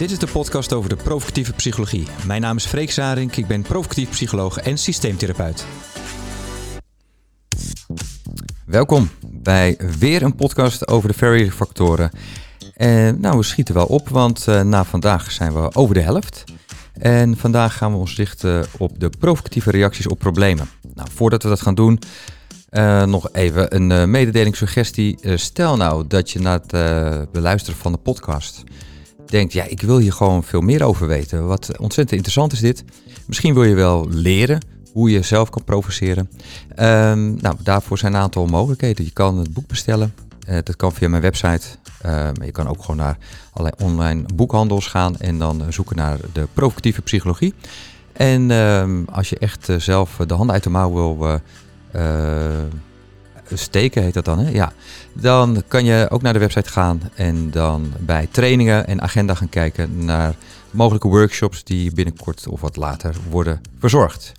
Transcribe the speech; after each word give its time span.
Dit 0.00 0.10
is 0.10 0.18
de 0.18 0.26
podcast 0.26 0.72
over 0.72 0.88
de 0.88 0.96
provocatieve 0.96 1.52
psychologie. 1.52 2.06
Mijn 2.26 2.40
naam 2.40 2.56
is 2.56 2.66
Freek 2.66 2.90
Zarink, 2.90 3.36
ik 3.36 3.46
ben 3.46 3.62
provocatief 3.62 4.10
psycholoog 4.10 4.58
en 4.58 4.78
systeemtherapeut. 4.78 5.66
Welkom 8.66 9.10
bij 9.26 9.78
weer 9.98 10.22
een 10.22 10.34
podcast 10.34 10.88
over 10.88 11.08
de 11.08 11.14
Ferry 11.14 11.50
factoren. 11.50 12.10
En 12.74 13.20
nou, 13.20 13.36
we 13.36 13.42
schieten 13.42 13.74
wel 13.74 13.86
op, 13.86 14.08
want 14.08 14.46
uh, 14.48 14.62
na 14.62 14.84
vandaag 14.84 15.32
zijn 15.32 15.52
we 15.52 15.74
over 15.74 15.94
de 15.94 16.00
helft. 16.00 16.44
En 16.92 17.36
vandaag 17.36 17.76
gaan 17.76 17.92
we 17.92 17.98
ons 17.98 18.16
richten 18.16 18.66
op 18.78 19.00
de 19.00 19.10
provocatieve 19.18 19.70
reacties 19.70 20.06
op 20.06 20.18
problemen. 20.18 20.68
Nou, 20.94 21.08
voordat 21.12 21.42
we 21.42 21.48
dat 21.48 21.60
gaan 21.60 21.74
doen, 21.74 21.98
uh, 22.70 23.04
nog 23.04 23.32
even 23.32 23.76
een 23.76 23.90
uh, 23.90 24.04
mededeling, 24.04 24.56
suggestie. 24.56 25.18
stel 25.34 25.76
nou 25.76 26.06
dat 26.06 26.30
je 26.30 26.40
na 26.40 26.52
het 26.62 27.32
beluisteren 27.32 27.80
van 27.80 27.92
de 27.92 27.98
podcast 27.98 28.64
denkt, 29.30 29.52
ja, 29.52 29.64
ik 29.64 29.80
wil 29.80 29.98
hier 29.98 30.12
gewoon 30.12 30.44
veel 30.44 30.60
meer 30.60 30.82
over 30.82 31.06
weten. 31.06 31.46
Wat 31.46 31.78
ontzettend 31.78 32.12
interessant 32.12 32.52
is 32.52 32.60
dit. 32.60 32.84
Misschien 33.26 33.54
wil 33.54 33.64
je 33.64 33.74
wel 33.74 34.08
leren 34.08 34.60
hoe 34.92 35.10
je 35.10 35.22
zelf 35.22 35.50
kan 35.50 35.64
provoceren. 35.64 36.30
Um, 36.68 37.36
nou, 37.40 37.56
daarvoor 37.62 37.98
zijn 37.98 38.14
een 38.14 38.20
aantal 38.20 38.46
mogelijkheden. 38.46 39.04
Je 39.04 39.10
kan 39.10 39.38
het 39.38 39.52
boek 39.52 39.66
bestellen. 39.66 40.14
Uh, 40.48 40.54
dat 40.64 40.76
kan 40.76 40.92
via 40.92 41.08
mijn 41.08 41.22
website. 41.22 41.66
Maar 42.02 42.44
je 42.44 42.52
kan 42.52 42.68
ook 42.68 42.80
gewoon 42.80 42.96
naar 42.96 43.18
allerlei 43.52 43.84
online 43.84 44.22
boekhandels 44.34 44.86
gaan 44.86 45.16
en 45.16 45.38
dan 45.38 45.62
zoeken 45.68 45.96
naar 45.96 46.18
de 46.32 46.48
provocatieve 46.52 47.02
psychologie. 47.02 47.54
En 48.12 48.50
uh, 48.50 48.84
als 49.12 49.28
je 49.28 49.38
echt 49.38 49.68
uh, 49.68 49.76
zelf 49.76 50.16
de 50.26 50.34
handen 50.34 50.54
uit 50.54 50.62
de 50.62 50.70
mouw 50.70 50.92
wil 50.92 51.40
steken, 53.58 54.02
heet 54.02 54.14
dat 54.14 54.24
dan, 54.24 54.38
hè? 54.38 54.50
Ja. 54.50 54.72
Dan 55.12 55.62
kan 55.68 55.84
je 55.84 56.06
ook 56.10 56.22
naar 56.22 56.32
de 56.32 56.38
website 56.38 56.70
gaan 56.70 57.00
en 57.14 57.50
dan 57.50 57.92
bij 57.98 58.28
trainingen 58.30 58.86
en 58.86 59.02
agenda 59.02 59.34
gaan 59.34 59.48
kijken 59.48 60.04
naar 60.04 60.34
mogelijke 60.70 61.08
workshops 61.08 61.64
die 61.64 61.94
binnenkort 61.94 62.48
of 62.48 62.60
wat 62.60 62.76
later 62.76 63.14
worden 63.30 63.60
verzorgd. 63.78 64.32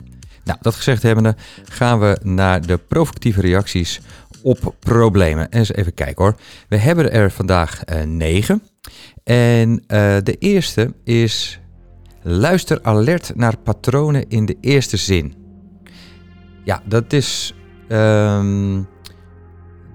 Nou, 0.44 0.58
dat 0.61 0.75
gezegd 0.75 1.03
hebbende 1.03 1.35
gaan 1.69 2.00
we 2.00 2.17
naar 2.23 2.66
de 2.66 2.77
provocatieve 2.77 3.41
reacties 3.41 4.00
op 4.41 4.75
problemen. 4.80 5.50
En 5.50 5.59
eens 5.59 5.73
even 5.73 5.94
kijken 5.94 6.23
hoor. 6.23 6.35
We 6.67 6.78
hebben 6.78 7.11
er 7.11 7.31
vandaag 7.31 7.81
uh, 7.85 8.03
negen. 8.03 8.63
En 9.23 9.69
uh, 9.72 9.78
de 10.23 10.35
eerste 10.39 10.94
is 11.03 11.59
luister 12.22 12.80
alert 12.81 13.31
naar 13.35 13.57
patronen 13.57 14.30
in 14.30 14.45
de 14.45 14.57
eerste 14.61 14.97
zin. 14.97 15.35
Ja, 16.63 16.81
dat 16.85 17.13
is, 17.13 17.53
um, 17.89 18.88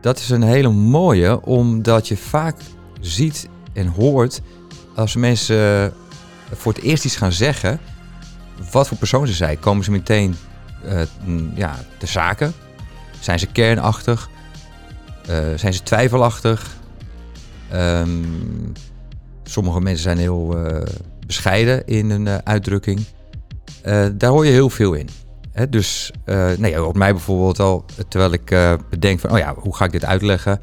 dat 0.06 0.18
is 0.18 0.30
een 0.30 0.42
hele 0.42 0.68
mooie, 0.70 1.40
omdat 1.42 2.08
je 2.08 2.16
vaak 2.16 2.56
ziet 3.00 3.48
en 3.72 3.86
hoort 3.86 4.40
als 4.94 5.16
mensen 5.16 5.92
voor 6.52 6.72
het 6.72 6.82
eerst 6.82 7.04
iets 7.04 7.16
gaan 7.16 7.32
zeggen, 7.32 7.80
wat 8.72 8.88
voor 8.88 8.96
persoon 8.98 9.26
ze 9.26 9.32
zijn. 9.32 9.58
Komen 9.58 9.84
ze 9.84 9.90
meteen 9.90 10.36
uh, 10.84 11.02
ja, 11.54 11.78
te 11.98 12.06
zaken? 12.06 12.52
Zijn 13.20 13.38
ze 13.38 13.46
kernachtig? 13.46 14.28
Uh, 15.30 15.36
zijn 15.56 15.74
ze 15.74 15.82
twijfelachtig? 15.82 16.76
Um, 17.74 18.72
sommige 19.44 19.80
mensen 19.80 20.02
zijn 20.02 20.18
heel 20.18 20.56
bescheiden 21.26 21.86
in 21.86 22.10
hun 22.10 22.46
uitdrukking. 22.46 23.04
daar 24.12 24.30
hoor 24.30 24.44
je 24.46 24.52
heel 24.52 24.70
veel 24.70 24.92
in. 24.92 25.08
Dus 25.70 26.10
nee, 26.56 26.84
op 26.84 26.96
mij 26.96 27.12
bijvoorbeeld 27.12 27.60
al, 27.60 27.84
terwijl 28.08 28.32
ik 28.32 28.78
bedenk 28.90 29.20
van, 29.20 29.30
oh 29.30 29.38
ja, 29.38 29.54
hoe 29.54 29.76
ga 29.76 29.84
ik 29.84 29.92
dit 29.92 30.04
uitleggen? 30.04 30.60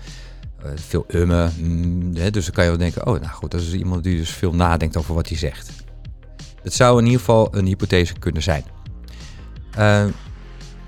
veel 0.75 1.05
ummen. 1.07 1.53
Mm, 1.59 2.13
dus 2.13 2.45
dan 2.45 2.53
kan 2.53 2.63
je 2.63 2.69
wel 2.69 2.79
denken, 2.79 3.07
oh 3.07 3.19
nou 3.19 3.33
goed, 3.33 3.51
dat 3.51 3.61
is 3.61 3.73
iemand 3.73 4.03
die 4.03 4.17
dus 4.17 4.29
veel 4.29 4.53
nadenkt 4.53 4.97
over 4.97 5.13
wat 5.13 5.27
hij 5.27 5.37
zegt. 5.37 5.71
Het 6.61 6.73
zou 6.73 6.97
in 6.99 7.05
ieder 7.05 7.19
geval 7.19 7.47
een 7.51 7.65
hypothese 7.65 8.13
kunnen 8.19 8.41
zijn. 8.41 8.63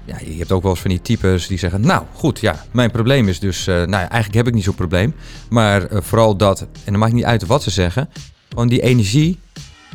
Ja, 0.06 0.18
je 0.26 0.38
hebt 0.38 0.52
ook 0.52 0.62
wel 0.62 0.72
eens 0.72 0.82
van 0.82 0.90
die 0.90 1.02
types 1.02 1.48
die 1.48 1.58
zeggen, 1.58 1.82
nou 1.82 2.04
goed, 2.14 2.40
ja, 2.40 2.66
mijn 2.72 2.92
probleem 2.92 3.28
is 3.28 3.40
dus, 3.40 3.66
nou 3.66 3.90
ja, 3.90 3.98
eigenlijk 4.10 4.34
heb 4.34 4.48
ik 4.48 4.54
niet 4.54 4.64
zo'n 4.64 4.76
probleem, 4.76 5.16
maar 5.50 5.88
vooral 5.92 6.36
dat, 6.36 6.62
en 6.62 6.68
dan 6.84 7.00
maakt 7.00 7.14
niet 7.14 7.24
uit 7.24 7.46
wat 7.46 7.64
ze 7.64 7.70
zeggen, 7.70 8.10
gewoon 8.50 8.68
die 8.68 8.82
energie 8.82 9.40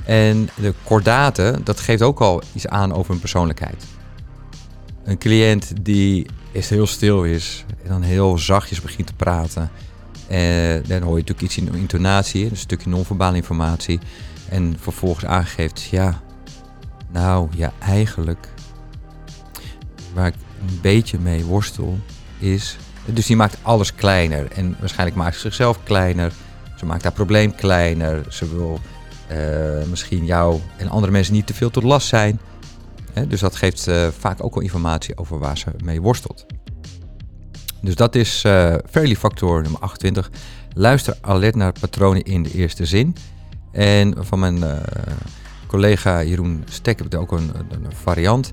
en 0.05 0.49
de 0.55 0.75
kordaten, 0.85 1.65
dat 1.65 1.81
geeft 1.81 2.03
ook 2.03 2.21
al 2.21 2.43
iets 2.55 2.67
aan 2.67 2.95
over 2.95 3.15
een 3.15 3.21
persoonlijkheid. 3.21 3.85
Een 5.05 5.19
cliënt 5.19 5.73
die 5.85 6.27
is 6.53 6.71
heel 6.71 6.87
stil 6.87 7.25
is 7.25 7.65
en 7.83 7.89
dan 7.89 8.03
heel 8.03 8.39
zachtjes 8.39 8.81
begint 8.81 9.07
te 9.07 9.15
praten, 9.15 9.71
en 10.29 10.83
dan 10.87 11.03
hoor 11.03 11.17
je 11.17 11.25
natuurlijk 11.27 11.41
iets 11.41 11.57
in 11.57 11.75
intonatie, 11.75 12.51
een 12.51 12.57
stukje 12.57 12.91
non-verbale 12.91 13.37
informatie, 13.37 13.99
en 14.49 14.77
vervolgens 14.81 15.25
aangeeft, 15.25 15.83
ja, 15.83 16.21
nou 17.13 17.49
ja, 17.57 17.73
eigenlijk 17.79 18.49
waar 20.15 20.27
ik 20.27 20.35
een 20.61 20.79
beetje 20.83 21.19
mee 21.19 21.45
worstel 21.45 21.99
is. 22.39 22.77
Dus 23.05 23.27
die 23.27 23.37
maakt 23.37 23.59
alles 23.63 23.95
kleiner. 23.95 24.53
En 24.53 24.77
waarschijnlijk 24.81 25.17
maakt 25.17 25.35
ze 25.35 25.41
zichzelf 25.41 25.83
kleiner. 25.83 26.33
Ze 26.77 26.87
maakt 26.87 27.03
haar 27.03 27.13
probleem 27.13 27.55
kleiner. 27.55 28.25
Ze 28.29 28.57
wil 28.57 28.81
uh, 29.33 29.85
misschien 29.91 30.25
jou 30.25 30.61
en 30.77 30.89
andere 30.89 31.13
mensen 31.13 31.35
niet 31.35 31.47
te 31.47 31.55
veel 31.55 31.71
tot 31.71 31.83
last 31.83 32.09
zijn. 32.09 32.41
Dus 33.29 33.41
dat 33.41 33.57
geeft 33.57 33.87
uh, 33.87 34.09
vaak 34.19 34.45
ook 34.45 34.55
wel 34.55 34.63
informatie 34.63 35.19
over 35.19 35.39
waar 35.39 35.59
ze 35.59 35.67
mee 35.85 36.01
worstelt. 36.01 36.47
Dus 37.83 37.95
dat 37.95 38.15
is 38.15 38.45
uh, 38.45 38.75
factor 39.19 39.63
nummer 39.63 39.81
28. 39.81 40.31
Luister 40.75 41.19
alert 41.21 41.55
naar 41.55 41.73
patronen 41.81 42.23
in 42.23 42.43
de 42.43 42.53
eerste 42.53 42.87
zin. 42.87 43.17
En 43.73 44.15
van 44.19 44.39
mijn 44.39 44.65
collega 45.67 46.23
Jeroen 46.23 46.65
Stek 46.69 46.99
heb 46.99 47.15
ik 47.15 47.21
ook 47.21 47.33
een, 47.33 47.51
variant 47.89 48.53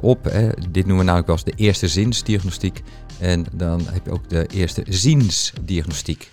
op. 0.00 0.22
Dit 0.70 0.86
noemen 0.86 0.98
we 0.98 1.02
namelijk 1.02 1.26
wel 1.26 1.36
eens 1.36 1.44
de 1.44 1.62
eerste 1.62 1.88
zinsdiagnostiek. 1.88 2.82
En 3.18 3.46
dan 3.52 3.80
heb 3.90 4.04
je 4.04 4.12
ook 4.12 4.28
de 4.28 4.46
eerste 4.46 4.84
ziensdiagnostiek. 4.88 6.30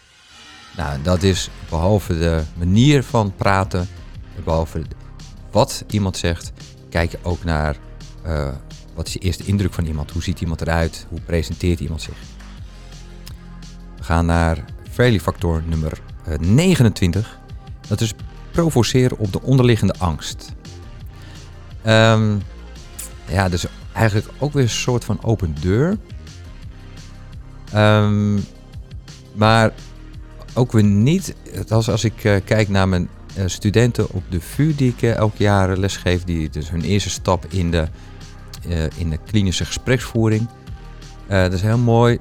Nou, 0.78 1.02
dat 1.02 1.24
is 1.24 1.50
behalve 1.70 2.18
de 2.18 2.42
manier 2.58 3.04
van 3.04 3.34
praten, 3.36 3.88
behalve 4.44 4.82
wat 5.52 5.84
iemand 5.90 6.18
zegt, 6.18 6.52
kijk 6.90 7.12
je 7.12 7.20
ook 7.22 7.44
naar 7.44 7.76
uh, 8.26 8.50
wat 8.94 9.08
is 9.08 9.14
de 9.14 9.20
eerste 9.20 9.44
indruk 9.44 9.74
van 9.74 9.86
iemand. 9.86 10.12
Hoe 10.12 10.24
ziet 10.24 10.42
iemand 10.42 10.62
eruit? 10.62 11.06
Hoe 11.10 11.22
presenteert 11.22 11.80
iemand 11.80 12.02
zich? 12.02 12.18
We 13.98 14.04
gaan 14.04 14.26
naar 14.26 14.66
Fairly 14.92 15.20
factor 15.20 15.64
nummer 15.66 16.02
uh, 16.28 16.34
eh, 16.34 16.40
29. 16.40 17.40
Dat 17.88 18.02
is 18.02 18.14
provoceren 18.52 19.18
op 19.18 19.32
de 19.32 19.42
onderliggende 19.42 19.96
angst. 19.98 20.54
Um, 21.86 22.42
ja, 23.28 23.50
dus 23.50 23.66
eigenlijk 23.94 24.28
ook 24.40 24.54
weer 24.54 24.64
een 24.64 24.70
soort 24.70 25.06
van 25.06 25.24
open 25.24 25.56
deur. 25.62 25.98
Um, 27.76 28.44
maar 29.34 29.72
ook 30.54 30.72
weer 30.72 30.84
niet, 30.84 31.36
als, 31.70 31.90
als 31.90 32.04
ik 32.04 32.24
uh, 32.24 32.36
kijk 32.46 32.70
naar 32.70 32.88
mijn 32.88 33.10
studenten 33.46 34.10
op 34.12 34.24
de 34.30 34.42
VU 34.42 34.76
die 34.76 34.90
ik 34.90 35.02
uh, 35.02 35.16
elk 35.16 35.38
jaar 35.38 35.78
lesgeef, 35.78 36.24
die 36.24 36.50
dus 36.50 36.70
hun 36.70 36.82
eerste 36.82 37.10
stap 37.10 37.46
in 37.50 37.72
de, 37.72 37.88
in 38.96 39.10
de 39.10 39.20
klinische 39.26 39.66
gespreksvoering. 39.66 40.48
dat 41.28 41.54
is 41.54 41.62
heel 41.62 41.78
mooi. 41.78 42.20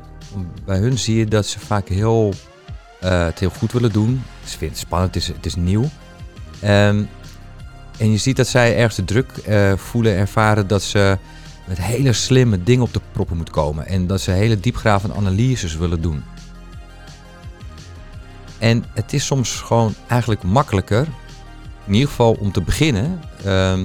Bij 0.65 0.79
hun 0.79 0.99
zie 0.99 1.17
je 1.17 1.27
dat 1.27 1.47
ze 1.47 1.59
vaak 1.59 1.89
heel, 1.89 2.35
het 3.01 3.39
heel 3.39 3.51
goed 3.51 3.73
willen 3.73 3.93
doen. 3.93 4.23
Ze 4.45 4.51
vinden 4.51 4.69
het 4.69 4.79
spannend, 4.79 5.15
het 5.15 5.23
is, 5.23 5.29
het 5.29 5.47
is 5.47 5.55
nieuw. 5.55 5.85
Um, 6.65 7.09
en 7.99 8.11
je 8.11 8.17
ziet 8.17 8.37
dat 8.37 8.47
zij 8.47 8.77
ergens 8.77 8.97
de 8.97 9.05
druk 9.05 9.31
voelen, 9.77 10.17
ervaren 10.17 10.67
dat 10.67 10.83
ze 10.83 11.19
met 11.67 11.83
hele 11.83 12.13
slimme 12.13 12.63
dingen 12.63 12.83
op 12.83 12.93
de 12.93 13.01
proppen 13.13 13.37
moet 13.37 13.51
komen. 13.51 13.87
En 13.87 14.07
dat 14.07 14.21
ze 14.21 14.31
hele 14.31 14.61
diepgravende 14.61 15.17
analyses 15.17 15.77
willen 15.77 16.03
doen. 16.03 16.23
En 18.59 18.85
het 18.95 19.13
is 19.13 19.27
soms 19.27 19.51
gewoon 19.51 19.95
eigenlijk 20.07 20.43
makkelijker, 20.43 21.07
in 21.87 21.93
ieder 21.93 22.09
geval 22.09 22.33
om 22.33 22.53
te 22.53 22.61
beginnen, 22.61 23.21
uh, 23.47 23.79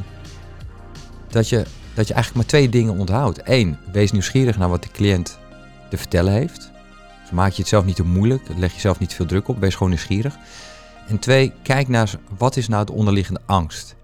dat, 1.27 1.49
je, 1.49 1.65
dat 1.93 2.07
je 2.07 2.13
eigenlijk 2.13 2.33
maar 2.33 2.45
twee 2.45 2.69
dingen 2.69 2.97
onthoudt. 2.97 3.41
Eén, 3.43 3.77
wees 3.91 4.11
nieuwsgierig 4.11 4.57
naar 4.57 4.69
wat 4.69 4.83
de 4.83 4.91
cliënt 4.91 5.39
te 5.89 5.97
vertellen 5.97 6.33
heeft. 6.33 6.71
Dus 7.21 7.31
maak 7.31 7.51
je 7.51 7.59
het 7.61 7.69
zelf 7.69 7.85
niet 7.85 7.95
te 7.95 8.03
moeilijk, 8.03 8.43
leg 8.57 8.73
jezelf 8.73 8.99
niet 8.99 9.13
veel 9.13 9.25
druk 9.25 9.47
op, 9.47 9.59
wees 9.59 9.73
gewoon 9.73 9.89
nieuwsgierig. 9.89 10.37
En 11.07 11.19
twee, 11.19 11.53
kijk 11.63 11.87
naar 11.87 12.11
wat 12.37 12.57
is 12.57 12.67
nou 12.67 12.85
de 12.85 12.91
onderliggende 12.91 13.41
angst 13.45 13.95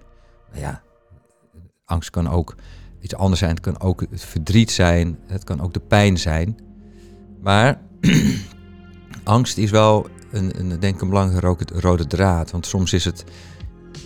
ja, 0.54 0.82
angst 1.86 2.10
kan 2.10 2.30
ook 2.30 2.56
iets 3.00 3.16
anders 3.16 3.40
zijn. 3.40 3.52
Het 3.52 3.60
kan 3.60 3.80
ook 3.80 4.02
het 4.10 4.24
verdriet 4.24 4.72
zijn. 4.72 5.20
Het 5.26 5.44
kan 5.44 5.62
ook 5.62 5.74
de 5.74 5.80
pijn 5.80 6.18
zijn. 6.18 6.58
Maar 7.42 7.82
angst 9.24 9.58
is 9.58 9.72
wel 9.72 10.08
een, 10.32 10.60
een, 10.60 10.80
denk 10.80 11.02
een 11.02 11.10
belangrijke 11.10 11.66
rode 11.80 12.08
draad. 12.08 12.52
Want 12.52 12.66
soms 12.66 12.94
is 12.94 13.06
het, 13.06 13.24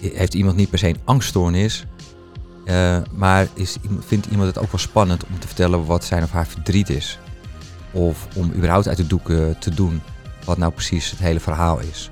heeft 0.01 0.33
iemand 0.33 0.55
niet 0.55 0.69
per 0.69 0.79
se 0.79 0.87
een 0.87 0.99
angststoornis. 1.03 1.85
Uh, 2.65 2.97
maar 3.15 3.47
is, 3.53 3.77
vindt 3.99 4.25
iemand 4.25 4.47
het 4.47 4.63
ook 4.63 4.71
wel 4.71 4.79
spannend 4.79 5.25
om 5.25 5.39
te 5.39 5.47
vertellen 5.47 5.85
wat 5.85 6.03
zijn 6.03 6.23
of 6.23 6.31
haar 6.31 6.47
verdriet 6.47 6.89
is. 6.89 7.19
Of 7.91 8.27
om 8.35 8.51
überhaupt 8.55 8.87
uit 8.87 8.97
de 8.97 9.07
doeken 9.07 9.59
te 9.59 9.69
doen 9.69 10.01
wat 10.45 10.57
nou 10.57 10.71
precies 10.71 11.11
het 11.11 11.19
hele 11.19 11.39
verhaal 11.39 11.79
is. 11.79 12.11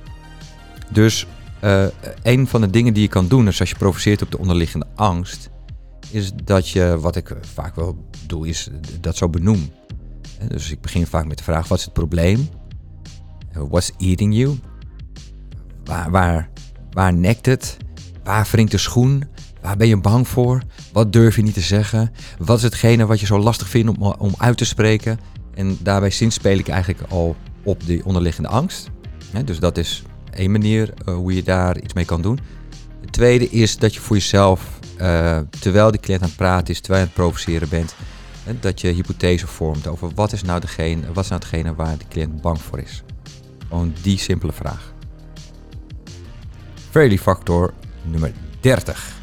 Dus 0.90 1.28
uh, 1.64 1.86
een 2.24 2.48
van 2.48 2.62
de 2.62 2.70
dingen 2.70 2.94
die 2.94 3.04
je 3.04 3.10
kan 3.10 3.28
doen, 3.28 3.46
dus 3.46 3.60
als 3.60 3.70
je 3.70 3.76
provoceert 3.76 4.22
op 4.22 4.32
de 4.32 4.38
onderliggende 4.38 4.86
angst, 4.96 5.50
is 6.12 6.32
dat 6.44 6.70
je, 6.70 6.98
wat 7.00 7.16
ik 7.16 7.36
vaak 7.54 7.76
wel 7.76 8.10
doe, 8.26 8.48
is 8.48 8.70
dat 9.00 9.18
zo 9.18 9.30
benoem. 9.30 9.70
Dus 10.48 10.72
ik 10.72 10.82
begin 10.82 11.08
vaak 11.08 11.26
met 11.26 11.38
de 11.38 11.44
vraag, 11.44 11.68
wat 11.68 11.78
is 11.78 11.84
het 11.84 11.94
probleem? 11.94 12.50
What's 13.54 13.92
eating 13.98 14.36
you? 14.36 14.58
Waar, 15.84 16.50
waar, 16.92 17.14
nekt 17.14 17.46
het? 17.46 17.78
Waar 18.24 18.48
wringt 18.52 18.72
de 18.72 18.78
schoen? 18.78 19.24
Waar 19.62 19.78
ben 19.78 19.88
je 19.88 19.98
bang 19.98 20.28
voor? 20.28 20.62
Wat 20.94 21.14
durf 21.14 21.36
je 21.36 21.42
niet 21.42 21.54
te 21.54 21.62
zeggen? 21.62 22.12
Wat 22.38 22.58
is 22.58 22.64
hetgene 22.64 23.06
wat 23.06 23.20
je 23.20 23.26
zo 23.26 23.40
lastig 23.40 23.70
vindt 23.70 23.98
om, 24.18 24.34
uit 24.38 24.58
te 24.58 24.66
spreken? 24.66 25.20
En 25.54 25.78
daarbij 25.82 26.10
zinspeel 26.10 26.58
ik 26.58 26.68
eigenlijk 26.68 27.12
al 27.12 27.36
op 27.64 27.86
die 27.86 28.06
onderliggende 28.06 28.50
angst. 28.50 28.90
dus 29.46 29.60
dat 29.60 29.78
is 29.78 30.04
één 30.32 30.52
manier 30.52 30.94
uh, 31.06 31.16
hoe 31.16 31.34
je 31.34 31.44
daar 31.44 31.80
iets 31.80 31.94
mee 31.94 32.06
kan 32.06 32.22
doen. 32.22 32.40
Het 33.02 33.12
tweede 33.12 33.50
is 33.50 33.78
dat 33.78 33.94
je 33.94 34.00
voor 34.00 34.16
jezelf, 34.16 34.80
uh, 35.02 35.38
terwijl 35.60 35.92
de 35.92 36.00
cliënt 36.00 36.22
aan 36.22 36.28
het 36.28 36.38
praten 36.38 36.74
is, 36.74 36.80
terwijl 36.80 37.04
je 37.04 37.10
aan 37.10 37.16
het 37.16 37.24
provoceren 37.24 37.70
bent, 37.70 37.96
dat 38.60 38.82
je 38.82 38.88
hypothese 38.88 39.48
vormt 39.48 39.88
over 39.88 40.12
wat 40.16 40.32
is 40.32 40.42
nou 40.42 40.60
degene, 40.60 41.14
wat 41.14 41.24
is 41.24 41.30
nou 41.30 41.42
hetgene 41.42 41.76
waar 41.76 41.98
de 41.98 42.08
cliënt 42.10 42.42
bang 42.42 42.62
voor 42.62 42.80
is. 42.80 43.04
Gewoon 43.70 43.94
die 44.02 44.18
simpele 44.18 44.52
vraag. 44.52 44.94
Fairly 46.90 47.18
factor 47.18 47.74
nummer 48.02 48.32
30. 48.60 49.18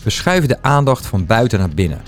Verschuif 0.00 0.46
de 0.46 0.62
aandacht 0.62 1.06
van 1.06 1.26
buiten 1.26 1.58
naar 1.58 1.68
binnen. 1.68 2.02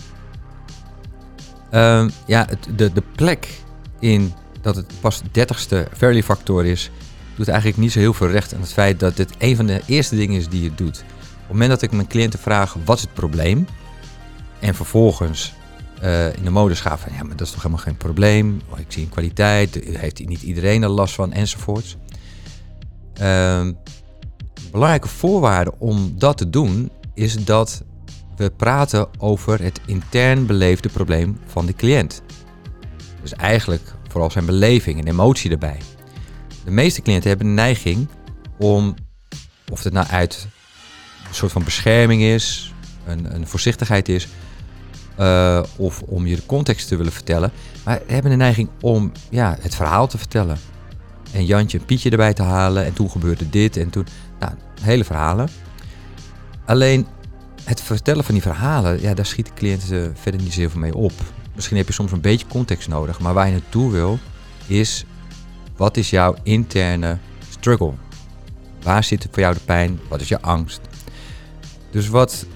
Uh, 1.75 2.09
ja, 2.27 2.47
het, 2.49 2.69
de, 2.77 2.93
de 2.93 3.03
plek 3.15 3.61
in 3.99 4.33
dat 4.61 4.77
het 4.77 4.93
pas 5.01 5.23
de 5.23 5.29
dertigste 5.33 5.89
Fairly 5.97 6.23
factor 6.23 6.65
is, 6.65 6.91
doet 7.37 7.49
eigenlijk 7.49 7.79
niet 7.79 7.93
zo 7.93 7.99
heel 7.99 8.15
veel 8.15 8.31
recht 8.31 8.55
aan 8.55 8.61
het 8.61 8.73
feit 8.73 9.01
dat 9.01 9.17
dit 9.17 9.35
een 9.39 9.57
van 9.57 9.67
de 9.67 9.81
eerste 9.87 10.17
dingen 10.17 10.37
is 10.37 10.49
die 10.49 10.63
je 10.63 10.75
doet. 10.75 10.99
Op 10.99 11.39
het 11.39 11.49
moment 11.49 11.71
dat 11.71 11.83
ik 11.83 11.93
mijn 11.93 12.07
cliënten 12.07 12.39
vraag 12.39 12.77
wat 12.85 12.97
is 12.97 13.03
het 13.03 13.15
probleem, 13.15 13.67
en 14.59 14.75
vervolgens 14.75 15.55
uh, 16.03 16.37
in 16.37 16.45
de 16.45 16.51
modus 16.51 16.81
van 16.81 17.13
ja, 17.13 17.23
maar 17.23 17.37
dat 17.37 17.47
is 17.47 17.53
toch 17.53 17.63
helemaal 17.63 17.85
geen 17.85 17.97
probleem. 17.97 18.61
Oh, 18.69 18.79
ik 18.79 18.87
zie 18.89 19.03
een 19.03 19.09
kwaliteit, 19.09 19.75
heeft 19.75 20.27
niet 20.27 20.43
iedereen 20.43 20.83
er 20.83 20.89
last 20.89 21.15
van 21.15 21.33
enzovoorts. 21.33 21.97
Uh, 23.21 23.69
belangrijke 24.71 25.09
voorwaarde 25.09 25.73
om 25.79 26.15
dat 26.19 26.37
te 26.37 26.51
doen 26.51 26.91
is 27.15 27.45
dat 27.45 27.83
we 28.37 28.51
praten 28.51 29.09
over 29.19 29.63
het 29.63 29.81
intern 29.87 30.47
beleefde 30.47 30.89
probleem 30.89 31.39
van 31.47 31.67
de 31.67 31.75
cliënt. 31.75 32.23
Dus 33.23 33.33
eigenlijk 33.33 33.95
vooral 34.09 34.31
zijn 34.31 34.47
beleving 34.47 35.01
en 35.01 35.07
emotie 35.07 35.51
erbij. 35.51 35.79
De 36.65 36.71
meeste 36.71 37.03
cliënten 37.03 37.29
hebben 37.29 37.47
een 37.47 37.55
neiging 37.55 38.09
om, 38.59 38.95
of 39.71 39.83
het 39.83 39.93
nou 39.93 40.07
uit 40.07 40.47
een 41.29 41.35
soort 41.35 41.53
van 41.53 41.65
bescherming 41.65 42.23
is, 42.23 42.75
een, 43.07 43.35
een 43.35 43.47
voorzichtigheid 43.47 44.09
is, 44.09 44.29
uh, 45.21 45.63
of 45.77 46.03
om 46.03 46.27
je 46.27 46.37
de 46.37 46.47
context 46.47 46.89
te 46.89 46.97
willen 46.97 47.13
vertellen, 47.13 47.53
maar 47.85 48.01
hebben 48.07 48.33
een 48.33 48.39
neiging 48.39 48.69
om 48.81 49.13
ja, 49.31 49.57
het 49.61 49.75
verhaal 49.75 50.07
te 50.07 50.19
vertellen. 50.19 50.59
En 51.33 51.45
Jantje 51.45 51.79
en 51.79 51.85
Pietje 51.85 52.11
erbij 52.11 52.35
te 52.35 52.43
halen 52.43 52.85
en 52.85 52.93
toen 52.93 53.11
gebeurde 53.11 53.51
dit 53.51 53.77
en 53.77 53.91
toen, 53.91 54.07
nou, 54.39 54.53
hele 54.81 55.05
verhalen. 55.05 55.49
Alleen 56.65 57.07
het 57.65 57.81
vertellen 57.81 58.25
van 58.25 58.35
die 58.35 58.43
verhalen, 58.43 59.01
ja, 59.01 59.15
daar 59.15 59.27
schiet 59.27 59.47
de 59.47 59.53
cliënt 59.55 59.85
verder 60.15 60.41
niet 60.41 60.53
zoveel 60.53 60.81
mee 60.81 60.95
op. 60.95 61.13
Misschien 61.55 61.77
heb 61.77 61.87
je 61.87 61.93
soms 61.93 62.13
een 62.13 62.21
beetje 62.21 62.47
context 62.47 62.89
nodig, 62.89 63.21
maar 63.21 63.35
waar 63.35 63.47
je 63.47 63.53
naartoe 63.53 63.91
wil, 63.91 64.19
is 64.67 65.05
wat 65.77 65.97
is 65.97 66.11
jouw 66.11 66.35
interne 66.43 67.19
struggle? 67.49 67.93
Waar 68.83 69.05
zit 69.05 69.29
voor 69.31 69.43
jou 69.43 69.55
de 69.55 69.61
pijn? 69.61 70.01
Wat 70.09 70.21
is 70.21 70.29
je 70.29 70.41
angst? 70.41 70.81
Dus 71.91 72.09
wat 72.09 72.47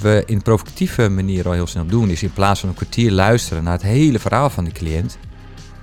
we 0.00 0.22
in 0.26 0.42
provocatieve 0.42 1.08
manier 1.08 1.46
al 1.46 1.52
heel 1.52 1.66
snel 1.66 1.86
doen, 1.86 2.08
is 2.08 2.22
in 2.22 2.32
plaats 2.32 2.60
van 2.60 2.68
een 2.68 2.74
kwartier 2.74 3.12
luisteren 3.12 3.64
naar 3.64 3.72
het 3.72 3.82
hele 3.82 4.18
verhaal 4.18 4.50
van 4.50 4.64
de 4.64 4.72
cliënt, 4.72 5.18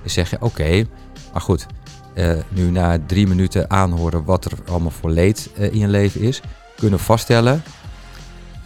is 0.02 0.12
zeggen: 0.12 0.42
Oké, 0.42 0.86
maar 1.32 1.42
goed, 1.42 1.66
uh, 2.14 2.32
nu 2.48 2.70
na 2.70 2.98
drie 3.06 3.26
minuten 3.26 3.70
aanhoren 3.70 4.24
wat 4.24 4.44
er 4.44 4.52
allemaal 4.66 4.90
voor 4.90 5.10
leed 5.10 5.50
uh, 5.58 5.72
in 5.72 5.78
je 5.78 5.88
leven 5.88 6.20
is, 6.20 6.40
kunnen 6.76 6.98
vaststellen: 6.98 7.62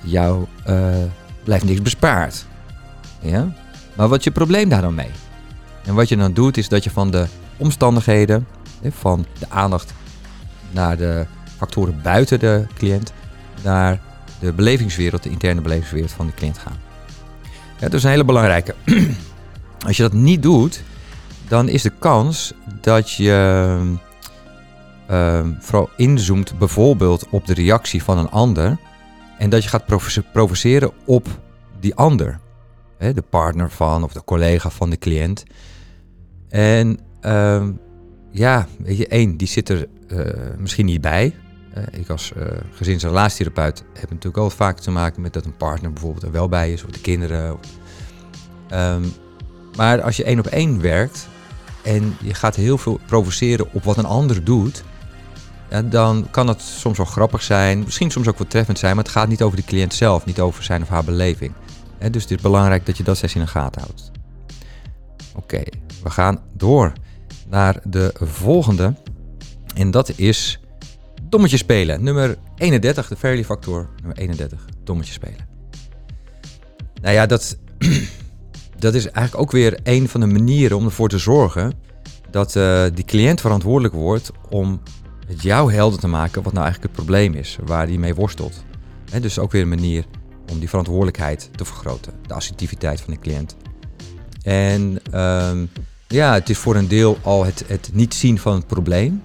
jou 0.01 0.47
uh, 0.67 0.95
blijft 1.45 1.65
niks 1.65 1.83
bespaard. 1.83 2.47
Ja? 3.21 3.55
Maar 3.97 4.09
wat 4.09 4.25
je 4.25 4.31
probleem 4.31 4.69
daar 4.69 4.83
dan 4.83 4.95
mee? 4.95 5.11
En 5.85 5.95
wat 5.95 6.09
je 6.09 6.17
dan 6.17 6.33
doet, 6.33 6.57
is 6.57 6.69
dat 6.69 6.85
je 6.85 6.91
van 6.91 7.11
de 7.11 7.27
omstandigheden, 7.57 8.47
van 8.91 9.27
de 9.39 9.47
aandacht 9.49 9.95
naar 10.71 10.97
de 10.97 11.27
factoren 11.57 12.01
buiten 12.03 12.39
de 12.39 12.67
cliënt, 12.75 13.13
naar 13.63 14.01
de 14.43 14.53
belevingswereld, 14.53 15.23
de 15.23 15.31
interne 15.31 15.61
belevingswereld 15.61 16.13
van 16.13 16.27
de 16.27 16.35
cliënt 16.35 16.59
gaan. 16.59 16.77
Ja, 17.79 17.89
dat 17.89 17.93
is 17.93 18.03
een 18.03 18.11
hele 18.11 18.25
belangrijke. 18.25 18.75
Als 19.87 19.97
je 19.97 20.03
dat 20.03 20.13
niet 20.13 20.43
doet, 20.43 20.83
dan 21.49 21.69
is 21.69 21.83
de 21.83 21.93
kans 21.99 22.53
dat 22.81 23.11
je 23.11 23.79
uh, 25.11 25.47
vooral 25.59 25.91
inzoomt 25.97 26.59
bijvoorbeeld 26.59 27.29
op 27.31 27.47
de 27.47 27.55
reactie 27.55 28.03
van 28.03 28.19
een 28.19 28.31
ander 28.31 28.77
en 29.39 29.51
dat 29.51 29.63
je 29.63 29.69
gaat 29.69 29.87
provoceren 30.33 30.91
op 31.05 31.29
die 31.81 31.95
ander, 31.95 32.41
hè, 32.99 33.13
de 33.13 33.23
partner 33.23 33.71
van 33.71 34.03
of 34.03 34.13
de 34.13 34.25
collega 34.25 34.71
van 34.71 34.91
de 34.91 34.99
cliënt. 34.99 35.45
En 36.49 36.99
uh, 37.23 37.69
ja, 38.31 38.67
weet 38.79 38.97
je, 38.97 39.07
één, 39.07 39.37
die 39.37 39.49
zit 39.49 39.69
er 39.69 39.87
uh, 40.09 40.27
misschien 40.59 40.87
niet 40.87 41.01
bij. 41.01 41.35
Uh, 41.77 42.01
ik 42.01 42.09
als 42.09 42.33
uh, 42.37 42.45
gezins- 42.73 43.03
en 43.03 43.09
relatietherapeut 43.09 43.85
heb 43.93 44.11
natuurlijk 44.11 44.37
altijd 44.37 44.61
vaak 44.61 44.79
te 44.79 44.91
maken 44.91 45.23
met 45.23 45.33
dat 45.33 45.45
een 45.45 45.57
partner 45.57 45.93
bijvoorbeeld 45.93 46.25
er 46.25 46.33
wel 46.33 46.49
bij 46.49 46.73
is, 46.73 46.85
of 46.85 46.91
de 46.91 47.01
kinderen. 47.01 47.59
Um, 48.73 49.13
maar 49.77 50.03
als 50.03 50.17
je 50.17 50.25
één 50.25 50.39
op 50.39 50.47
één 50.47 50.81
werkt 50.81 51.29
en 51.83 52.17
je 52.21 52.35
gaat 52.35 52.57
heel 52.57 52.79
veel 52.79 53.01
provoceren 53.07 53.73
op 53.73 53.85
wat 53.85 53.97
een 53.97 54.05
ander 54.05 54.45
doet, 54.45 54.85
dan 55.85 56.27
kan 56.31 56.49
het 56.49 56.61
soms 56.61 56.97
wel 56.97 57.07
grappig 57.07 57.43
zijn, 57.43 57.79
misschien 57.79 58.11
soms 58.11 58.29
ook 58.29 58.39
wel 58.39 58.47
treffend 58.47 58.79
zijn, 58.79 58.95
maar 58.95 59.05
het 59.05 59.13
gaat 59.13 59.29
niet 59.29 59.43
over 59.43 59.57
de 59.57 59.65
cliënt 59.65 59.95
zelf, 59.95 60.25
niet 60.25 60.41
over 60.41 60.65
zijn 60.65 60.83
of 60.83 60.89
haar 60.89 61.05
beleving. 61.05 61.53
Dus 62.11 62.23
het 62.23 62.31
is 62.31 62.43
belangrijk 62.43 62.87
dat 62.87 62.97
je 62.97 63.03
dat 63.03 63.17
steeds 63.17 63.35
in 63.35 63.41
de 63.41 63.47
gaten 63.47 63.81
houdt. 63.81 64.11
Oké, 65.35 65.63
we 66.03 66.11
gaan 66.11 66.41
door 66.53 66.93
naar 67.49 67.81
de 67.85 68.15
volgende. 68.21 68.95
En 69.75 69.91
dat 69.91 70.19
is 70.19 70.61
dommetje 71.33 71.57
spelen. 71.57 72.03
Nummer 72.03 72.37
31, 72.57 73.09
de 73.09 73.17
Fairly 73.17 73.45
Factor. 73.45 73.89
Nummer 73.97 74.19
31, 74.19 74.65
dommetje 74.85 75.13
spelen. 75.13 75.49
Nou 77.03 77.15
ja, 77.15 77.27
dat, 77.27 77.57
dat 78.79 78.95
is 78.95 79.05
eigenlijk 79.05 79.45
ook 79.45 79.51
weer 79.51 79.79
een 79.83 80.09
van 80.09 80.21
de 80.21 80.27
manieren 80.27 80.77
om 80.77 80.85
ervoor 80.85 81.09
te 81.09 81.19
zorgen 81.19 81.73
dat 82.31 82.55
uh, 82.55 82.85
die 82.95 83.05
cliënt 83.05 83.41
verantwoordelijk 83.41 83.95
wordt 83.95 84.31
om 84.51 84.81
het 85.27 85.43
jou 85.43 85.73
helder 85.73 86.01
te 86.01 86.09
maken 86.09 86.43
wat 86.43 86.53
nou 86.53 86.65
eigenlijk 86.65 86.97
het 86.97 87.05
probleem 87.05 87.35
is, 87.35 87.59
waar 87.65 87.87
hij 87.87 87.97
mee 87.97 88.15
worstelt. 88.15 88.65
Dus 89.21 89.39
ook 89.39 89.53
weer 89.53 89.63
een 89.63 89.69
manier 89.69 90.05
om 90.51 90.59
die 90.59 90.69
verantwoordelijkheid 90.69 91.51
te 91.57 91.65
vergroten, 91.65 92.13
de 92.27 92.35
assertiviteit 92.35 93.01
van 93.01 93.15
de 93.15 93.21
cliënt. 93.21 93.57
En 94.43 95.01
um, 95.21 95.71
ja, 96.09 96.35
het 96.35 96.49
is 96.49 96.59
voor 96.59 96.77
een 96.77 96.89
deel 96.89 97.19
al 97.23 97.45
het, 97.45 97.65
het 97.67 97.91
niet 97.93 98.15
zien 98.15 98.39
van 98.39 98.55
het 98.55 98.67
probleem. 98.67 99.23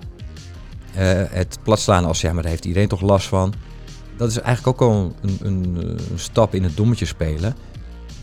Uh, 0.98 1.24
het 1.30 1.60
platslaan 1.64 2.06
als, 2.06 2.22
ja, 2.22 2.34
maar 2.34 2.42
daar 2.42 2.52
heeft 2.52 2.66
iedereen 2.66 2.88
toch 2.88 3.02
last 3.02 3.28
van. 3.28 3.54
Dat 4.18 4.30
is 4.30 4.40
eigenlijk 4.40 4.82
ook 4.82 4.90
al 4.90 5.16
een, 5.22 5.38
een, 5.42 5.76
een, 6.12 6.20
stap 6.20 6.56
in 6.56 6.64
het 6.64 6.78
dommetje 6.78 7.06
spelen. 7.06 7.56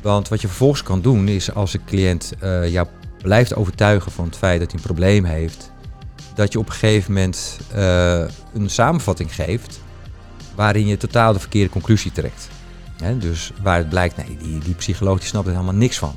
Want 0.02 0.28
wat 0.28 0.40
je 0.40 0.46
vervolgens 0.46 0.82
kan 0.82 1.00
doen 1.00 1.28
is 1.28 1.54
als 1.54 1.74
een 1.74 1.84
cliënt 1.84 2.32
uh, 2.42 2.68
jou 2.68 2.86
blijft 3.22 3.54
overtuigen 3.54 4.12
van 4.12 4.24
het 4.24 4.36
feit 4.36 4.60
dat 4.60 4.70
hij 4.70 4.80
een 4.80 4.86
probleem 4.86 5.24
heeft, 5.24 5.72
dat 6.34 6.52
je 6.52 6.58
op 6.58 6.66
een 6.66 6.72
gegeven 6.72 7.12
moment 7.12 7.58
uh, 7.76 8.18
een 8.54 8.70
samenvatting 8.70 9.34
geeft 9.34 9.80
waarin 10.54 10.86
je 10.86 10.96
totaal 10.96 11.32
de 11.32 11.38
verkeerde 11.38 11.70
conclusie 11.70 12.12
trekt. 12.12 12.48
dus 13.18 13.52
waar 13.62 13.78
het 13.78 13.88
blijkt, 13.88 14.16
nee, 14.16 14.36
die, 14.42 14.58
die 14.58 14.74
psycholoog 14.74 15.18
die 15.18 15.28
snapt 15.28 15.46
er 15.46 15.52
helemaal 15.52 15.74
niks 15.74 15.98
van. 15.98 16.16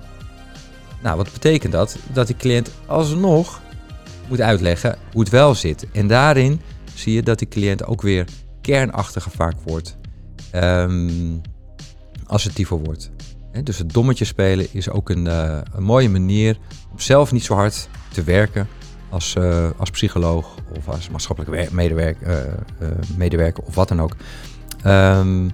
Nou, 1.01 1.17
wat 1.17 1.33
betekent 1.33 1.71
dat? 1.71 1.97
Dat 2.13 2.27
die 2.27 2.35
cliënt 2.35 2.71
alsnog 2.85 3.61
moet 4.29 4.41
uitleggen 4.41 4.97
hoe 5.11 5.21
het 5.21 5.29
wel 5.29 5.55
zit. 5.55 5.87
En 5.91 6.07
daarin 6.07 6.61
zie 6.93 7.13
je 7.13 7.23
dat 7.23 7.39
die 7.39 7.47
cliënt 7.47 7.85
ook 7.85 8.01
weer 8.01 8.25
kernachtiger 8.61 9.31
vaak 9.31 9.55
wordt, 9.65 9.97
um, 10.55 11.41
assertiever 12.25 12.77
wordt. 12.77 13.11
dus 13.63 13.77
het 13.77 13.93
dommetje 13.93 14.25
spelen 14.25 14.67
is 14.71 14.89
ook 14.89 15.09
een, 15.09 15.25
uh, 15.25 15.59
een, 15.75 15.83
mooie 15.83 16.09
manier 16.09 16.57
om 16.91 16.99
zelf 16.99 17.31
niet 17.31 17.43
zo 17.43 17.53
hard 17.53 17.89
te 18.11 18.23
werken 18.23 18.67
als, 19.09 19.35
uh, 19.35 19.69
als 19.77 19.89
psycholoog 19.89 20.55
of 20.77 20.87
als 20.87 21.09
maatschappelijk 21.09 21.71
medewerker, 21.71 22.55
uh, 22.81 22.87
medewerker 23.17 23.63
of 23.63 23.75
wat 23.75 23.87
dan 23.87 24.01
ook. 24.01 24.15
Um, 24.85 25.51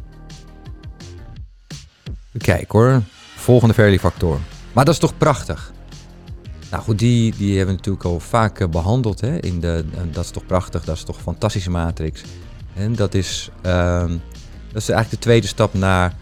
kijk 2.37 2.71
hoor, 2.71 3.01
volgende 3.35 3.73
fairly 3.73 3.99
factor. 3.99 4.39
Maar 4.73 4.85
dat 4.85 4.93
is 4.93 4.99
toch 4.99 5.17
prachtig? 5.17 5.71
Nou 6.73 6.85
goed, 6.85 6.99
die, 6.99 7.33
die 7.37 7.57
hebben 7.57 7.75
we 7.75 7.79
natuurlijk 7.79 8.05
al 8.05 8.19
vaak 8.19 8.59
eh, 8.59 8.67
behandeld. 8.67 9.21
Hè? 9.21 9.39
In 9.39 9.59
de, 9.59 9.85
en 9.97 10.11
dat 10.11 10.23
is 10.23 10.29
toch 10.29 10.45
prachtig, 10.45 10.83
dat 10.83 10.95
is 10.95 11.03
toch 11.03 11.15
een 11.15 11.21
fantastische 11.21 11.69
matrix. 11.69 12.21
En 12.73 12.95
dat 12.95 13.13
is, 13.13 13.49
ehm, 13.61 14.09
dat 14.71 14.81
is 14.81 14.89
eigenlijk 14.89 15.09
de 15.09 15.17
tweede 15.17 15.47
stap 15.47 15.73
naar 15.73 16.13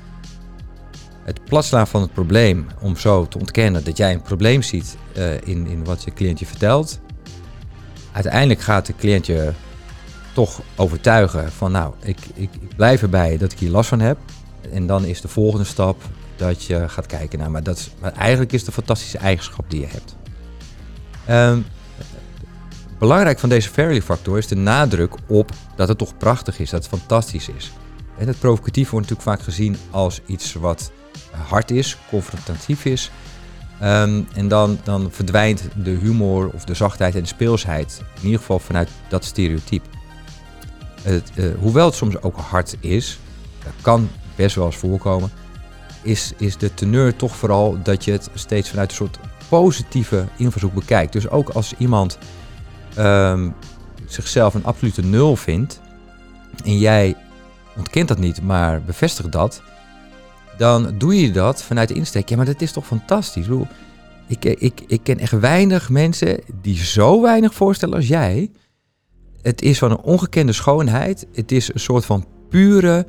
het 1.23 1.43
platslaan 1.43 1.87
van 1.87 2.01
het 2.01 2.13
probleem. 2.13 2.67
Om 2.79 2.97
zo 2.97 3.27
te 3.27 3.39
ontkennen 3.39 3.83
dat 3.83 3.97
jij 3.97 4.13
een 4.13 4.21
probleem 4.21 4.61
ziet 4.61 4.97
eh, 5.13 5.33
in, 5.33 5.67
in 5.67 5.83
wat 5.83 6.03
je 6.03 6.13
cliëntje 6.13 6.45
vertelt. 6.45 6.99
Uiteindelijk 8.11 8.61
gaat 8.61 8.85
de 8.85 8.95
cliëntje 8.95 9.53
toch 10.33 10.61
overtuigen 10.75 11.51
van 11.51 11.71
nou, 11.71 11.93
ik, 12.01 12.19
ik, 12.33 12.49
ik 12.59 12.75
blijf 12.75 13.01
erbij 13.01 13.37
dat 13.37 13.51
ik 13.51 13.59
hier 13.59 13.71
last 13.71 13.89
van 13.89 13.99
heb. 13.99 14.17
En 14.71 14.87
dan 14.87 15.05
is 15.05 15.21
de 15.21 15.27
volgende 15.27 15.65
stap 15.65 16.01
dat 16.35 16.63
je 16.63 16.89
gaat 16.89 17.05
kijken 17.05 17.39
naar, 17.39 17.51
maar, 17.51 17.63
dat 17.63 17.89
maar 17.99 18.13
eigenlijk 18.13 18.51
is 18.51 18.63
de 18.63 18.71
fantastische 18.71 19.17
eigenschap 19.17 19.65
die 19.69 19.79
je 19.79 19.87
hebt. 19.87 20.19
Um, 21.29 21.65
belangrijk 22.99 23.39
van 23.39 23.49
deze 23.49 23.69
Fairly 23.69 24.01
factor 24.01 24.37
is 24.37 24.47
de 24.47 24.55
nadruk 24.55 25.13
op 25.27 25.51
dat 25.75 25.87
het 25.87 25.97
toch 25.97 26.17
prachtig 26.17 26.59
is, 26.59 26.69
dat 26.69 26.79
het 26.85 26.99
fantastisch 26.99 27.49
is. 27.49 27.71
En 28.17 28.27
het 28.27 28.39
provocatief 28.39 28.89
wordt 28.89 29.09
natuurlijk 29.09 29.37
vaak 29.37 29.47
gezien 29.47 29.77
als 29.89 30.21
iets 30.25 30.53
wat 30.53 30.91
hard 31.47 31.71
is, 31.71 31.97
confrontatief 32.09 32.85
is. 32.85 33.11
Um, 33.83 34.27
en 34.33 34.47
dan, 34.47 34.79
dan 34.83 35.09
verdwijnt 35.11 35.63
de 35.75 35.89
humor 35.89 36.49
of 36.49 36.65
de 36.65 36.73
zachtheid 36.73 37.15
en 37.15 37.21
de 37.21 37.27
speelsheid, 37.27 38.01
in 38.15 38.25
ieder 38.25 38.39
geval 38.39 38.59
vanuit 38.59 38.89
dat 39.09 39.25
stereotype. 39.25 39.87
Het, 41.01 41.31
uh, 41.35 41.51
hoewel 41.59 41.85
het 41.85 41.95
soms 41.95 42.21
ook 42.21 42.37
hard 42.37 42.75
is, 42.79 43.19
dat 43.63 43.73
kan 43.81 44.09
best 44.35 44.55
wel 44.55 44.65
eens 44.65 44.77
voorkomen, 44.77 45.31
is, 46.01 46.33
is 46.37 46.57
de 46.57 46.73
teneur 46.73 47.15
toch 47.15 47.35
vooral 47.35 47.81
dat 47.83 48.03
je 48.03 48.11
het 48.11 48.29
steeds 48.33 48.69
vanuit 48.69 48.89
een 48.89 48.95
soort 48.95 49.19
positieve 49.51 50.27
invalshoek 50.37 50.73
bekijkt. 50.73 51.13
Dus 51.13 51.29
ook 51.29 51.49
als 51.49 51.73
iemand 51.77 52.17
um, 52.97 53.53
zichzelf 54.05 54.53
een 54.53 54.65
absolute 54.65 55.01
nul 55.01 55.35
vindt 55.35 55.81
en 56.63 56.77
jij 56.77 57.15
ontkent 57.77 58.07
dat 58.07 58.19
niet, 58.19 58.41
maar 58.41 58.81
bevestigt 58.81 59.31
dat, 59.31 59.61
dan 60.57 60.93
doe 60.97 61.21
je 61.21 61.31
dat 61.31 61.63
vanuit 61.63 61.87
de 61.87 61.93
insteek. 61.93 62.29
Ja, 62.29 62.35
maar 62.35 62.45
dat 62.45 62.61
is 62.61 62.71
toch 62.71 62.85
fantastisch? 62.85 63.47
Ik, 64.27 64.45
ik, 64.45 64.81
ik 64.87 65.03
ken 65.03 65.19
echt 65.19 65.39
weinig 65.39 65.89
mensen 65.89 66.39
die 66.61 66.77
zo 66.77 67.21
weinig 67.21 67.53
voorstellen 67.53 67.95
als 67.95 68.07
jij. 68.07 68.51
Het 69.41 69.61
is 69.61 69.77
van 69.77 69.91
een 69.91 70.01
ongekende 70.01 70.53
schoonheid. 70.53 71.27
Het 71.33 71.51
is 71.51 71.73
een 71.73 71.79
soort 71.79 72.05
van 72.05 72.25
pure 72.49 73.07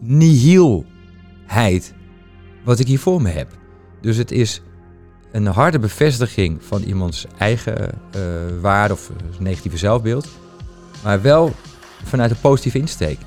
nihilheid 0.00 1.94
wat 2.64 2.78
ik 2.78 2.86
hier 2.86 2.98
voor 2.98 3.22
me 3.22 3.28
heb. 3.28 3.58
Dus 4.00 4.16
het 4.16 4.30
is 4.30 4.62
een 5.46 5.52
harde 5.52 5.78
bevestiging 5.78 6.58
van 6.64 6.82
iemands 6.82 7.26
eigen 7.38 7.90
uh, 8.16 8.22
waarde 8.60 8.94
of 8.94 9.10
negatieve 9.38 9.76
zelfbeeld. 9.76 10.28
Maar 11.02 11.22
wel 11.22 11.54
vanuit 12.04 12.30
een 12.30 12.40
positieve 12.40 12.78
insteek. 12.78 13.18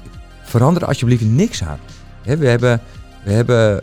Verander 0.43 0.81
er 0.81 0.87
alsjeblieft 0.87 1.23
niks 1.23 1.63
aan. 1.63 1.79
we 2.23 2.47
hebben, 2.47 2.81
we 3.23 3.31
hebben 3.31 3.81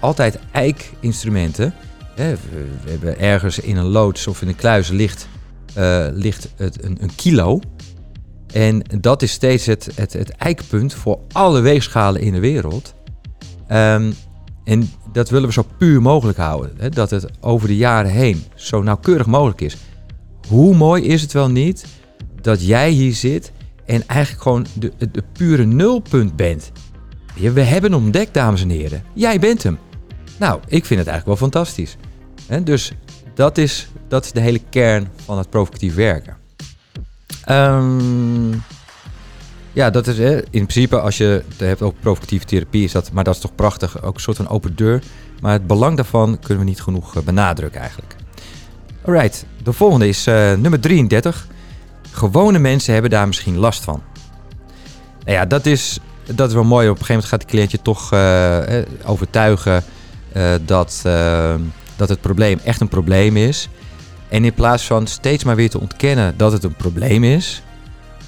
altijd 0.00 0.38
eikinstrumenten. 0.52 1.74
we, 2.16 2.36
we, 2.84 2.90
hebben 2.90 3.18
ergens 3.18 3.58
in 3.58 3.76
een 3.76 3.86
loods 3.86 4.26
of 4.26 4.42
in 4.42 4.48
een 4.48 4.56
kluis 4.56 4.88
ligt, 4.88 5.28
ligt 6.12 6.48
het, 6.56 6.84
een, 6.84 6.98
een, 7.00 7.14
kilo. 7.14 7.60
En 8.52 8.82
dat 9.00 9.22
is 9.22 9.32
steeds 9.32 9.66
het, 9.66 9.88
het, 9.94 10.12
het 10.12 10.30
eikpunt 10.30 10.94
voor 10.94 11.18
alle 11.32 11.60
weegschalen 11.60 12.20
in 12.20 12.32
de 12.32 12.40
wereld. 12.40 12.94
Um, 13.72 14.14
en 14.68 14.90
dat 15.12 15.30
willen 15.30 15.46
we 15.48 15.52
zo 15.52 15.66
puur 15.78 16.02
mogelijk 16.02 16.38
houden. 16.38 16.74
Hè? 16.78 16.88
Dat 16.88 17.10
het 17.10 17.26
over 17.40 17.68
de 17.68 17.76
jaren 17.76 18.10
heen 18.10 18.44
zo 18.54 18.82
nauwkeurig 18.82 19.26
mogelijk 19.26 19.60
is. 19.60 19.76
Hoe 20.48 20.74
mooi 20.74 21.02
is 21.02 21.22
het 21.22 21.32
wel 21.32 21.50
niet 21.50 21.84
dat 22.40 22.66
jij 22.66 22.90
hier 22.90 23.14
zit 23.14 23.52
en 23.86 24.06
eigenlijk 24.06 24.42
gewoon 24.42 24.66
de, 24.74 24.92
de 24.98 25.24
pure 25.32 25.64
nulpunt 25.64 26.36
bent. 26.36 26.72
We 27.34 27.60
hebben 27.60 27.94
ontdekt, 27.94 28.34
dames 28.34 28.62
en 28.62 28.68
heren. 28.68 29.02
Jij 29.12 29.38
bent 29.38 29.62
hem. 29.62 29.78
Nou, 30.38 30.60
ik 30.66 30.84
vind 30.84 31.00
het 31.00 31.08
eigenlijk 31.08 31.26
wel 31.26 31.50
fantastisch. 31.50 31.96
Dus 32.64 32.92
dat 33.34 33.58
is, 33.58 33.88
dat 34.08 34.24
is 34.24 34.32
de 34.32 34.40
hele 34.40 34.60
kern 34.70 35.08
van 35.24 35.38
het 35.38 35.50
provocatief 35.50 35.94
werken. 35.94 36.36
Um, 37.50 38.62
ja, 39.78 39.90
dat 39.90 40.06
is 40.06 40.18
hè, 40.18 40.36
in 40.36 40.66
principe 40.66 41.00
als 41.00 41.16
je 41.16 41.42
het 41.48 41.60
hebt 41.60 41.82
over 41.82 41.98
provocatieve 42.00 42.44
therapie, 42.44 42.84
is 42.84 42.92
dat, 42.92 43.12
maar 43.12 43.24
dat 43.24 43.34
is 43.34 43.40
toch 43.40 43.54
prachtig, 43.54 44.02
ook 44.02 44.14
een 44.14 44.20
soort 44.20 44.36
van 44.36 44.48
open 44.48 44.76
deur. 44.76 45.02
Maar 45.40 45.52
het 45.52 45.66
belang 45.66 45.96
daarvan 45.96 46.38
kunnen 46.40 46.64
we 46.64 46.70
niet 46.70 46.82
genoeg 46.82 47.16
eh, 47.16 47.22
benadrukken 47.22 47.80
eigenlijk. 47.80 48.14
Alright, 49.04 49.44
de 49.62 49.72
volgende 49.72 50.08
is 50.08 50.26
uh, 50.26 50.52
nummer 50.54 50.80
33. 50.80 51.46
Gewone 52.10 52.58
mensen 52.58 52.92
hebben 52.92 53.10
daar 53.10 53.26
misschien 53.26 53.56
last 53.56 53.84
van. 53.84 54.02
Nou 55.24 55.38
ja, 55.38 55.46
dat 55.46 55.66
is, 55.66 55.98
dat 56.34 56.48
is 56.48 56.54
wel 56.54 56.64
mooi. 56.64 56.88
Op 56.88 56.98
een 56.98 57.04
gegeven 57.04 57.14
moment 57.14 57.30
gaat 57.30 57.40
de 57.40 57.46
cliëntje 57.46 57.82
toch 57.82 58.12
uh, 58.12 58.58
overtuigen 59.04 59.84
dat, 60.64 61.02
dat 61.96 62.08
het 62.08 62.20
probleem 62.20 62.60
echt 62.64 62.80
een 62.80 62.88
probleem 62.88 63.36
is. 63.36 63.68
En 64.28 64.44
in 64.44 64.54
plaats 64.54 64.86
van 64.86 65.06
steeds 65.06 65.44
maar 65.44 65.56
weer 65.56 65.70
te 65.70 65.80
ontkennen 65.80 66.34
dat 66.36 66.52
het 66.52 66.64
een 66.64 66.76
probleem 66.76 67.24
is, 67.24 67.62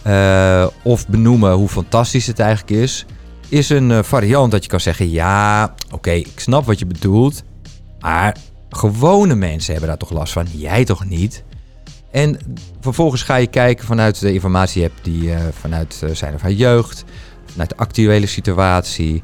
uh, 0.06 0.66
of 0.82 1.08
benoemen 1.08 1.52
hoe 1.52 1.68
fantastisch 1.68 2.26
het 2.26 2.38
eigenlijk 2.38 2.82
is, 2.82 3.06
is 3.48 3.68
een 3.68 3.90
uh, 3.90 4.02
variant 4.02 4.50
dat 4.50 4.62
je 4.62 4.70
kan 4.70 4.80
zeggen: 4.80 5.10
ja, 5.10 5.74
oké, 5.90 6.10
ik 6.10 6.40
snap 6.40 6.66
wat 6.66 6.78
je 6.78 6.86
bedoelt, 6.86 7.42
maar 8.00 8.36
gewone 8.70 9.34
mensen 9.34 9.70
hebben 9.72 9.88
daar 9.90 9.98
toch 9.98 10.10
last 10.10 10.32
van, 10.32 10.46
jij 10.50 10.84
toch 10.84 11.04
niet? 11.04 11.44
En 12.10 12.38
vervolgens 12.80 13.22
ga 13.22 13.36
je 13.36 13.46
kijken 13.46 13.86
vanuit 13.86 14.20
de 14.20 14.32
informatie 14.32 14.82
hebt 14.82 14.98
die 15.04 15.22
uh, 15.22 15.38
vanuit 15.60 16.02
zijn 16.12 16.34
of 16.34 16.40
haar 16.40 16.52
jeugd, 16.52 17.04
vanuit 17.50 17.68
de 17.68 17.76
actuele 17.76 18.26
situatie, 18.26 19.22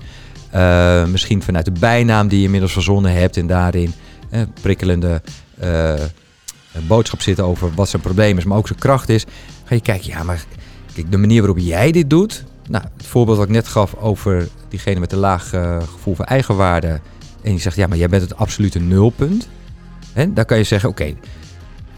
misschien 1.06 1.42
vanuit 1.42 1.64
de 1.64 1.72
bijnaam 1.80 2.28
die 2.28 2.38
je 2.38 2.44
inmiddels 2.44 2.72
verzonnen 2.72 3.12
hebt 3.12 3.36
en 3.36 3.46
daarin 3.46 3.92
prikkelende 4.60 5.22
boodschap 6.86 7.20
zitten 7.20 7.44
over 7.44 7.74
wat 7.74 7.88
zijn 7.88 8.02
probleem 8.02 8.38
is, 8.38 8.44
maar 8.44 8.58
ook 8.58 8.66
zijn 8.66 8.78
kracht 8.78 9.08
is. 9.08 9.24
Ga 9.64 9.74
je 9.74 9.80
kijken, 9.80 10.08
ja, 10.08 10.22
maar 10.22 10.44
De 11.08 11.16
manier 11.16 11.38
waarop 11.38 11.58
jij 11.58 11.92
dit 11.92 12.10
doet. 12.10 12.44
Nou, 12.68 12.84
het 12.96 13.06
voorbeeld 13.06 13.36
wat 13.36 13.46
ik 13.46 13.52
net 13.52 13.68
gaf 13.68 13.94
over 13.94 14.48
diegene 14.68 15.00
met 15.00 15.12
een 15.12 15.18
laag 15.18 15.54
uh, 15.54 15.76
gevoel 15.82 16.14
van 16.14 16.24
eigenwaarde. 16.24 17.00
En 17.42 17.52
je 17.52 17.58
zegt, 17.58 17.76
ja, 17.76 17.86
maar 17.86 17.98
jij 17.98 18.08
bent 18.08 18.22
het 18.22 18.36
absolute 18.36 18.78
nulpunt. 18.78 19.48
En 20.12 20.34
dan 20.34 20.44
kan 20.44 20.58
je 20.58 20.64
zeggen, 20.64 20.88
oké, 20.88 21.14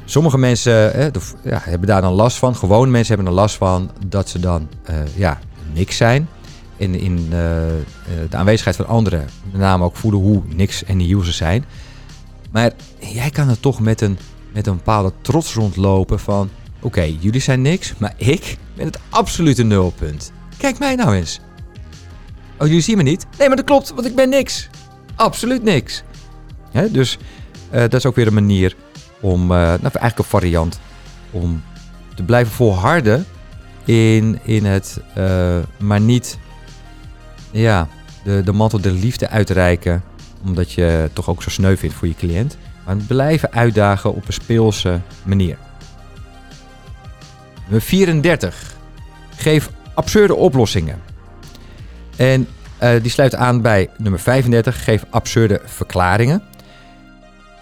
sommige 0.04 0.38
mensen 0.38 0.94
eh, 0.94 1.22
ja, 1.44 1.60
hebben 1.64 1.88
daar 1.88 2.00
dan 2.00 2.12
last 2.12 2.36
van. 2.36 2.56
Gewone 2.56 2.90
mensen 2.90 3.14
hebben 3.14 3.32
er 3.32 3.40
last 3.40 3.56
van 3.56 3.90
dat 4.06 4.28
ze 4.28 4.40
dan 4.40 4.68
uh, 4.90 4.96
ja, 5.14 5.38
niks 5.74 5.96
zijn. 5.96 6.28
In, 6.76 6.94
in 6.94 7.28
de 8.30 8.36
aanwezigheid 8.36 8.76
van 8.76 8.86
anderen 8.86 9.28
met 9.50 9.60
name 9.60 9.84
ook 9.84 9.96
voelen 9.96 10.20
hoe 10.20 10.42
niks 10.54 10.84
en 10.84 10.96
nieuw 10.96 11.22
ze 11.22 11.32
zijn. 11.32 11.64
Maar 12.50 12.72
jij 12.98 13.30
kan 13.30 13.48
er 13.48 13.60
toch 13.60 13.80
met 13.80 14.00
een, 14.00 14.18
met 14.52 14.66
een 14.66 14.76
bepaalde 14.76 15.12
trots 15.20 15.54
rondlopen 15.54 16.18
van... 16.18 16.50
Oké, 16.80 17.02
jullie 17.02 17.40
zijn 17.40 17.62
niks, 17.62 17.94
maar 17.98 18.14
ik 18.16 18.56
ben 18.74 18.86
het 18.86 18.98
absolute 19.08 19.62
nulpunt. 19.62 20.32
Kijk 20.56 20.78
mij 20.78 20.94
nou 20.94 21.14
eens. 21.14 21.40
Oh, 22.58 22.66
jullie 22.66 22.82
zien 22.82 22.96
me 22.96 23.02
niet? 23.02 23.26
Nee, 23.38 23.48
maar 23.48 23.56
dat 23.56 23.66
klopt, 23.66 23.90
want 23.94 24.06
ik 24.06 24.14
ben 24.14 24.28
niks. 24.28 24.68
Absoluut 25.14 25.62
niks. 25.62 26.02
dus 26.90 27.18
uh, 27.72 27.80
dat 27.80 27.94
is 27.94 28.06
ook 28.06 28.14
weer 28.14 28.26
een 28.26 28.34
manier 28.34 28.76
om, 29.20 29.42
uh, 29.42 29.48
nou 29.48 29.80
eigenlijk 29.80 30.18
een 30.18 30.24
variant, 30.24 30.80
om 31.30 31.62
te 32.14 32.22
blijven 32.22 32.52
volharden 32.52 33.24
in, 33.84 34.38
in 34.42 34.64
het, 34.64 35.00
uh, 35.18 35.58
maar 35.76 36.00
niet, 36.00 36.38
ja, 37.50 37.88
de, 38.24 38.42
de 38.44 38.52
mantel 38.52 38.80
der 38.80 38.92
liefde 38.92 39.28
uitreiken, 39.28 40.02
omdat 40.44 40.72
je 40.72 41.10
toch 41.12 41.28
ook 41.28 41.42
zo 41.42 41.50
sneu 41.50 41.76
vindt 41.76 41.94
voor 41.94 42.08
je 42.08 42.14
cliënt. 42.14 42.56
Maar 42.84 42.96
blijven 42.96 43.52
uitdagen 43.52 44.14
op 44.14 44.26
een 44.26 44.32
speelse 44.32 45.00
manier. 45.22 45.56
Nummer 47.68 47.86
34. 47.86 48.76
Geef 49.36 49.70
absurde 49.94 50.34
oplossingen. 50.34 51.00
En 52.16 52.48
uh, 52.82 52.90
die 53.02 53.10
sluit 53.10 53.34
aan 53.34 53.62
bij 53.62 53.90
nummer 53.98 54.20
35. 54.20 54.84
Geef 54.84 55.04
absurde 55.10 55.60
verklaringen. 55.64 56.42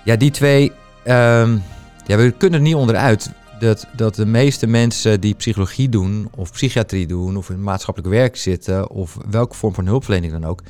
Ja, 0.05 0.17
die 0.17 0.31
twee. 0.31 0.73
Um, 1.05 1.63
ja, 2.07 2.17
we 2.17 2.35
kunnen 2.39 2.59
er 2.59 2.67
niet 2.67 2.75
onderuit 2.75 3.31
dat, 3.59 3.87
dat 3.97 4.15
de 4.15 4.27
meeste 4.27 4.67
mensen 4.67 5.21
die 5.21 5.35
psychologie 5.35 5.89
doen, 5.89 6.29
of 6.35 6.53
psychiatrie 6.53 7.07
doen, 7.07 7.37
of 7.37 7.51
in 7.51 7.63
maatschappelijk 7.63 8.15
werk 8.15 8.37
zitten, 8.37 8.91
of 8.91 9.19
welke 9.31 9.57
vorm 9.57 9.75
van 9.75 9.87
hulpverlening 9.87 10.33
dan 10.33 10.45
ook. 10.45 10.63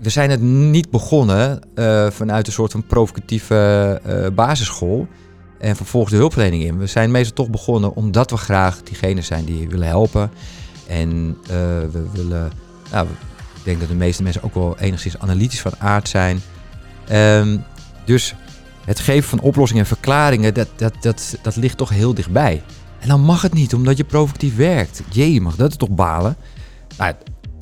We 0.00 0.10
zijn 0.10 0.30
het 0.30 0.40
niet 0.40 0.90
begonnen 0.90 1.60
uh, 1.74 2.10
vanuit 2.10 2.46
een 2.46 2.52
soort 2.52 2.72
van 2.72 2.86
provocatieve 2.86 4.00
uh, 4.06 4.26
basisschool 4.34 5.08
en 5.58 5.76
vervolgens 5.76 6.12
de 6.12 6.18
hulpverlening 6.18 6.62
in. 6.62 6.78
We 6.78 6.86
zijn 6.86 7.10
meestal 7.10 7.34
toch 7.34 7.50
begonnen 7.50 7.94
omdat 7.94 8.30
we 8.30 8.36
graag 8.36 8.82
diegenen 8.82 9.24
zijn 9.24 9.44
die 9.44 9.68
willen 9.68 9.86
helpen. 9.86 10.30
En 10.86 11.36
uh, 11.42 11.48
we 11.92 12.06
willen, 12.12 12.52
nou, 12.90 13.06
ik 13.54 13.64
denk 13.64 13.80
dat 13.80 13.88
de 13.88 13.94
meeste 13.94 14.22
mensen 14.22 14.42
ook 14.42 14.54
wel 14.54 14.78
enigszins 14.78 15.18
analytisch 15.18 15.60
van 15.60 15.72
aard 15.78 16.08
zijn. 16.08 16.40
Um, 17.12 17.64
dus 18.04 18.34
het 18.84 18.98
geven 18.98 19.28
van 19.28 19.40
oplossingen 19.40 19.82
en 19.82 19.88
verklaringen, 19.88 20.54
dat, 20.54 20.68
dat, 20.76 20.94
dat, 21.00 21.36
dat 21.42 21.56
ligt 21.56 21.76
toch 21.76 21.90
heel 21.90 22.14
dichtbij. 22.14 22.62
En 22.98 23.08
dan 23.08 23.20
mag 23.20 23.42
het 23.42 23.54
niet, 23.54 23.74
omdat 23.74 23.96
je 23.96 24.04
provocatief 24.04 24.56
werkt. 24.56 25.02
Jee, 25.10 25.40
mag 25.40 25.56
dat 25.56 25.78
toch 25.78 25.90
balen? 25.90 26.36
Nou, 26.98 27.14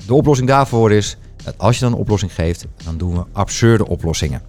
de 0.07 0.15
oplossing 0.15 0.49
daarvoor 0.49 0.93
is 0.93 1.17
dat 1.45 1.59
als 1.59 1.75
je 1.75 1.85
dan 1.85 1.93
een 1.93 1.99
oplossing 1.99 2.35
geeft, 2.35 2.67
dan 2.85 2.97
doen 2.97 3.15
we 3.15 3.25
absurde 3.33 3.89
oplossingen. 3.89 4.43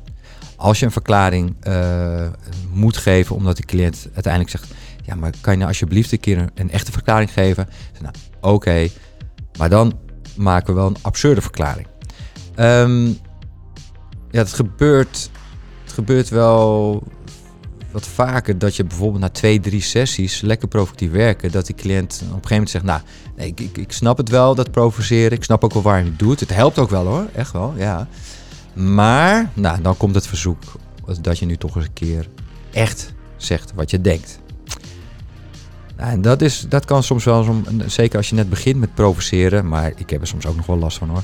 Als 0.65 0.79
je 0.79 0.86
een 0.86 0.91
verklaring 0.91 1.55
uh, 1.67 2.27
moet 2.72 2.98
geven 2.98 3.36
omdat 3.36 3.57
de 3.57 3.65
cliënt 3.65 4.07
uiteindelijk 4.13 4.51
zegt: 4.51 4.74
Ja, 5.03 5.15
maar 5.15 5.34
kan 5.41 5.51
je 5.51 5.57
nou 5.57 5.69
alsjeblieft 5.69 6.12
een 6.12 6.19
keer 6.19 6.50
een, 6.55 6.72
echte 6.72 6.91
verklaring 6.91 7.34
geven? 7.34 7.67
Nou, 8.01 8.13
oké, 8.41 8.88
maar 9.57 9.69
dan 9.69 10.00
maken 10.36 10.74
we 10.74 10.79
wel 10.79 10.88
een 10.88 10.98
absurde 11.01 11.41
verklaring. 11.41 11.88
Um, 12.55 13.05
ja, 14.31 14.39
het 14.39 14.53
gebeurt, 14.53 15.29
het 15.84 15.93
gebeurt 15.93 16.29
wel 16.29 17.03
wat 17.91 18.07
vaker 18.07 18.57
dat 18.57 18.75
je 18.75 18.84
bijvoorbeeld 18.84 19.22
na 19.22 19.29
twee, 19.29 19.60
drie 19.60 19.81
sessies 19.81 20.41
lekker 20.41 20.67
provocatief 20.67 21.12
werken, 21.12 21.51
dat 21.51 21.65
die 21.65 21.75
cliënt 21.75 22.13
op 22.13 22.22
een 22.22 22.27
gegeven 22.27 22.50
moment 22.50 22.69
zegt, 22.69 22.84
nou, 22.84 23.01
nee, 23.36 23.48
ik, 23.48 23.60
ik, 23.60 23.77
ik 23.77 23.91
snap 23.91 24.17
het 24.17 24.29
wel, 24.29 24.55
dat 24.55 24.72
provoceren, 24.72 25.31
ik 25.31 25.43
snap 25.43 25.63
ook 25.63 25.74
wel 25.74 25.81
waar 25.81 26.00
je 26.00 26.05
het 26.05 26.19
doet. 26.19 26.39
Het 26.39 26.53
helpt 26.53 26.79
ook 26.79 26.89
wel 26.89 27.05
hoor, 27.05 27.27
echt 27.34 27.51
wel, 27.51 27.74
ja. 27.77 28.07
Maar, 28.75 29.50
nou, 29.53 29.82
dan 29.82 29.98
komt 29.98 30.15
het 30.15 30.27
verzoek 30.27 30.62
dat 31.22 31.39
je 31.39 31.46
nu 31.46 31.58
toch 31.58 31.75
eens 31.75 31.86
een 31.86 31.94
keer 31.94 32.29
echt 32.72 33.13
zegt 33.36 33.74
wat 33.74 33.89
je 33.89 34.01
denkt. 34.01 34.39
Nou, 35.98 36.12
en 36.12 36.22
dat, 36.22 36.41
is, 36.41 36.65
dat 36.70 36.86
kan 36.86 37.03
soms 37.03 37.24
wel, 37.24 37.62
zeker 37.86 38.17
als 38.17 38.29
je 38.29 38.36
net 38.36 38.50
begint 38.50 38.79
met 38.79 38.94
provoceren, 38.94 39.67
maar 39.67 39.91
ik 39.96 40.10
heb 40.10 40.22
er 40.22 40.27
soms 40.27 40.46
ook 40.46 40.55
nog 40.55 40.65
wel 40.65 40.77
last 40.77 40.98
van 40.98 41.10
hoor. 41.10 41.24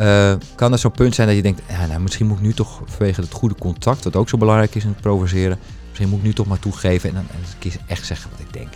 Uh, 0.00 0.34
kan 0.54 0.72
er 0.72 0.78
zo'n 0.78 0.90
punt 0.90 1.14
zijn 1.14 1.26
dat 1.26 1.36
je 1.36 1.42
denkt, 1.42 1.62
ja, 1.68 1.86
nou, 1.86 2.00
misschien 2.00 2.26
moet 2.26 2.36
ik 2.36 2.42
nu 2.42 2.52
toch 2.52 2.82
vanwege 2.84 3.20
het 3.20 3.32
goede 3.32 3.54
contact, 3.54 4.04
wat 4.04 4.16
ook 4.16 4.28
zo 4.28 4.38
belangrijk 4.38 4.74
is 4.74 4.82
in 4.84 4.88
het 4.88 5.00
provoceren, 5.00 5.58
misschien 5.88 6.08
moet 6.08 6.18
ik 6.18 6.24
nu 6.24 6.32
toch 6.32 6.46
maar 6.46 6.58
toegeven 6.58 7.08
en 7.08 7.14
dan 7.14 7.24
echt 7.86 8.06
zeggen 8.06 8.30
wat 8.30 8.40
ik 8.40 8.52
denk. 8.52 8.68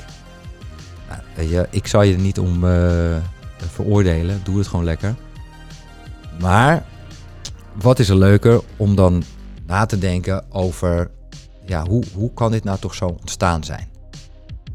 Nou, 1.09 1.49
je, 1.49 1.67
ik 1.71 1.87
zal 1.87 2.03
je 2.03 2.15
er 2.15 2.21
niet 2.21 2.39
om 2.39 2.65
uh, 2.65 3.17
veroordelen, 3.57 4.41
doe 4.45 4.59
het 4.59 4.67
gewoon 4.67 4.85
lekker. 4.85 5.15
Maar 6.41 6.85
wat 7.81 7.99
is 7.99 8.09
er 8.09 8.17
leuker 8.17 8.61
om 8.77 8.95
dan 8.95 9.23
na 9.67 9.87
te 9.87 9.99
denken 9.99 10.53
over, 10.53 11.11
ja, 11.67 11.87
hoe, 11.87 12.05
hoe 12.15 12.33
kan 12.33 12.51
dit 12.51 12.65
nou 12.65 12.79
toch 12.79 12.95
zo 12.95 13.07
ontstaan 13.07 13.65
zijn? 13.65 13.89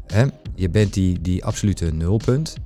Hè? 0.06 0.24
Je 0.54 0.70
bent 0.70 0.94
die, 0.94 1.20
die 1.20 1.44
absolute 1.44 1.92
nulpunt. 1.92 2.56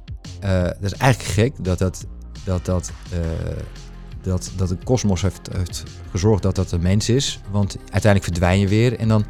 Uh, 0.45 0.63
dat 0.63 0.93
is 0.93 0.93
eigenlijk 0.93 1.33
gek 1.33 1.65
dat 1.65 1.79
dat 1.79 2.07
dat, 2.45 2.65
dat, 2.65 2.93
uh, 3.13 3.19
dat, 4.23 4.53
dat 4.57 4.69
de 4.69 4.77
kosmos 4.85 5.23
heeft, 5.23 5.51
gezorgd 6.11 6.43
dat 6.43 6.55
dat 6.55 6.73
een 6.73 6.83
mens 6.83 7.09
is. 7.09 7.41
Want 7.51 7.77
uiteindelijk 7.79 8.25
verdwijn 8.25 8.59
je 8.59 8.69
weer. 8.69 8.99
En 8.99 9.09
dan, 9.09 9.25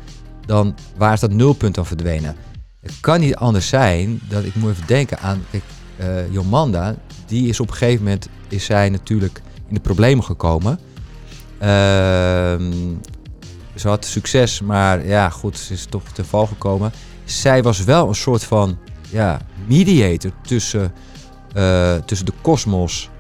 dan 0.46 0.74
waar 0.96 1.12
is 1.12 1.20
dat 1.20 1.32
nulpunt 1.32 1.74
dan 1.74 1.86
verdwenen? 1.86 2.36
Het 2.80 3.00
kan 3.00 3.20
niet 3.20 3.36
anders 3.36 3.68
zijn 3.68 4.20
dat 4.28 4.44
ik 4.44 4.54
moet 4.54 4.70
even 4.70 4.86
denken 4.86 5.18
aan 5.18 5.44
kijk, 5.50 5.62
uh, 6.00 6.32
Jomanda. 6.32 6.94
Die 7.26 7.48
is 7.48 7.60
op 7.60 7.68
een 7.68 7.74
gegeven 7.74 8.04
moment 8.04 8.28
is 8.48 8.64
zij 8.64 8.88
natuurlijk 8.90 9.42
in 9.68 9.74
de 9.74 9.80
problemen 9.80 10.24
gekomen. 10.24 10.78
Uh, 11.64 11.68
ze 13.74 13.88
had 13.88 14.04
succes, 14.04 14.60
maar 14.60 15.06
ja, 15.06 15.30
goed, 15.30 15.58
ze 15.58 15.72
is 15.72 15.84
toch 15.84 16.02
ten 16.12 16.26
val 16.26 16.46
gekomen. 16.46 16.92
Zij 17.24 17.62
was 17.62 17.84
wel 17.84 18.08
een 18.08 18.14
soort 18.14 18.44
van 18.44 18.78
ja, 19.10 19.40
mediator 19.66 20.30
tussen 20.42 20.92
uh, 21.56 21.94
tussen 21.94 22.26
de 22.26 22.32
kosmos, 22.40 23.10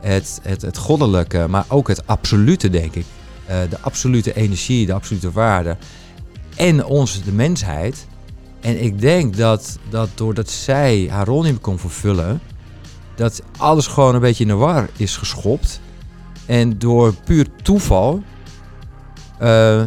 het, 0.00 0.40
het, 0.42 0.62
het 0.62 0.76
goddelijke, 0.76 1.46
maar 1.48 1.64
ook 1.68 1.88
het 1.88 2.06
absolute, 2.06 2.70
denk 2.70 2.94
ik. 2.94 3.04
Uh, 3.50 3.56
de 3.70 3.80
absolute 3.80 4.34
energie, 4.34 4.86
de 4.86 4.92
absolute 4.92 5.30
waarde. 5.30 5.76
En 6.56 6.84
ons, 6.84 7.22
de 7.22 7.32
mensheid. 7.32 8.06
En 8.60 8.82
ik 8.82 9.00
denk 9.00 9.36
dat, 9.36 9.78
dat 9.90 10.08
doordat 10.14 10.50
zij 10.50 11.08
haar 11.10 11.26
rol 11.26 11.42
niet 11.42 11.60
kon 11.60 11.78
vervullen, 11.78 12.40
dat 13.14 13.42
alles 13.56 13.86
gewoon 13.86 14.14
een 14.14 14.20
beetje 14.20 14.44
in 14.44 14.50
de 14.50 14.56
war 14.56 14.88
is 14.96 15.16
geschopt. 15.16 15.80
En 16.48 16.78
door 16.78 17.14
puur 17.14 17.46
toeval 17.62 18.22
uh, 19.42 19.82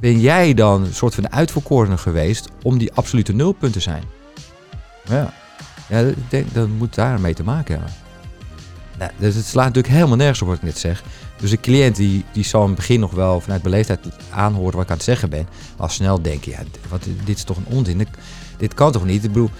ben 0.00 0.20
jij 0.20 0.54
dan 0.54 0.84
een 0.84 0.94
soort 0.94 1.14
van 1.14 1.22
de 1.22 1.30
uitverkorene 1.30 1.98
geweest 1.98 2.48
om 2.62 2.78
die 2.78 2.92
absolute 2.92 3.32
nulpunt 3.32 3.72
te 3.72 3.80
zijn. 3.80 4.02
Ja. 5.04 5.32
Ja, 5.88 5.98
ik 5.98 6.30
denk 6.30 6.54
dat 6.54 6.68
moet 6.68 6.94
daarmee 6.94 7.34
te 7.34 7.44
maken 7.44 7.74
hebben. 7.74 7.94
Nou, 8.98 9.10
dus 9.16 9.34
het 9.34 9.44
slaat 9.44 9.66
natuurlijk 9.66 9.94
helemaal 9.94 10.16
nergens 10.16 10.42
op 10.42 10.48
wat 10.48 10.56
ik 10.56 10.62
net 10.62 10.78
zeg. 10.78 11.02
Dus 11.36 11.50
een 11.50 11.60
cliënt 11.60 11.96
die, 11.96 12.24
die 12.32 12.44
zal 12.44 12.62
in 12.62 12.66
het 12.66 12.76
begin 12.76 13.00
nog 13.00 13.12
wel 13.12 13.40
vanuit 13.40 13.62
beleefdheid 13.62 14.00
aanhoren 14.30 14.74
wat 14.74 14.84
ik 14.84 14.90
aan 14.90 14.96
het 14.96 15.04
zeggen 15.04 15.30
ben. 15.30 15.48
Al 15.76 15.88
snel 15.88 16.22
denken, 16.22 16.50
ja, 16.50 16.58
wat, 16.88 17.04
dit 17.24 17.36
is 17.36 17.44
toch 17.44 17.56
een 17.56 17.76
onzin. 17.76 18.06
Dit, 18.56 18.74
kan 18.74 18.92
toch 18.92 19.04
niet? 19.04 19.24
Ik 19.24 19.32
bedoel, 19.32 19.50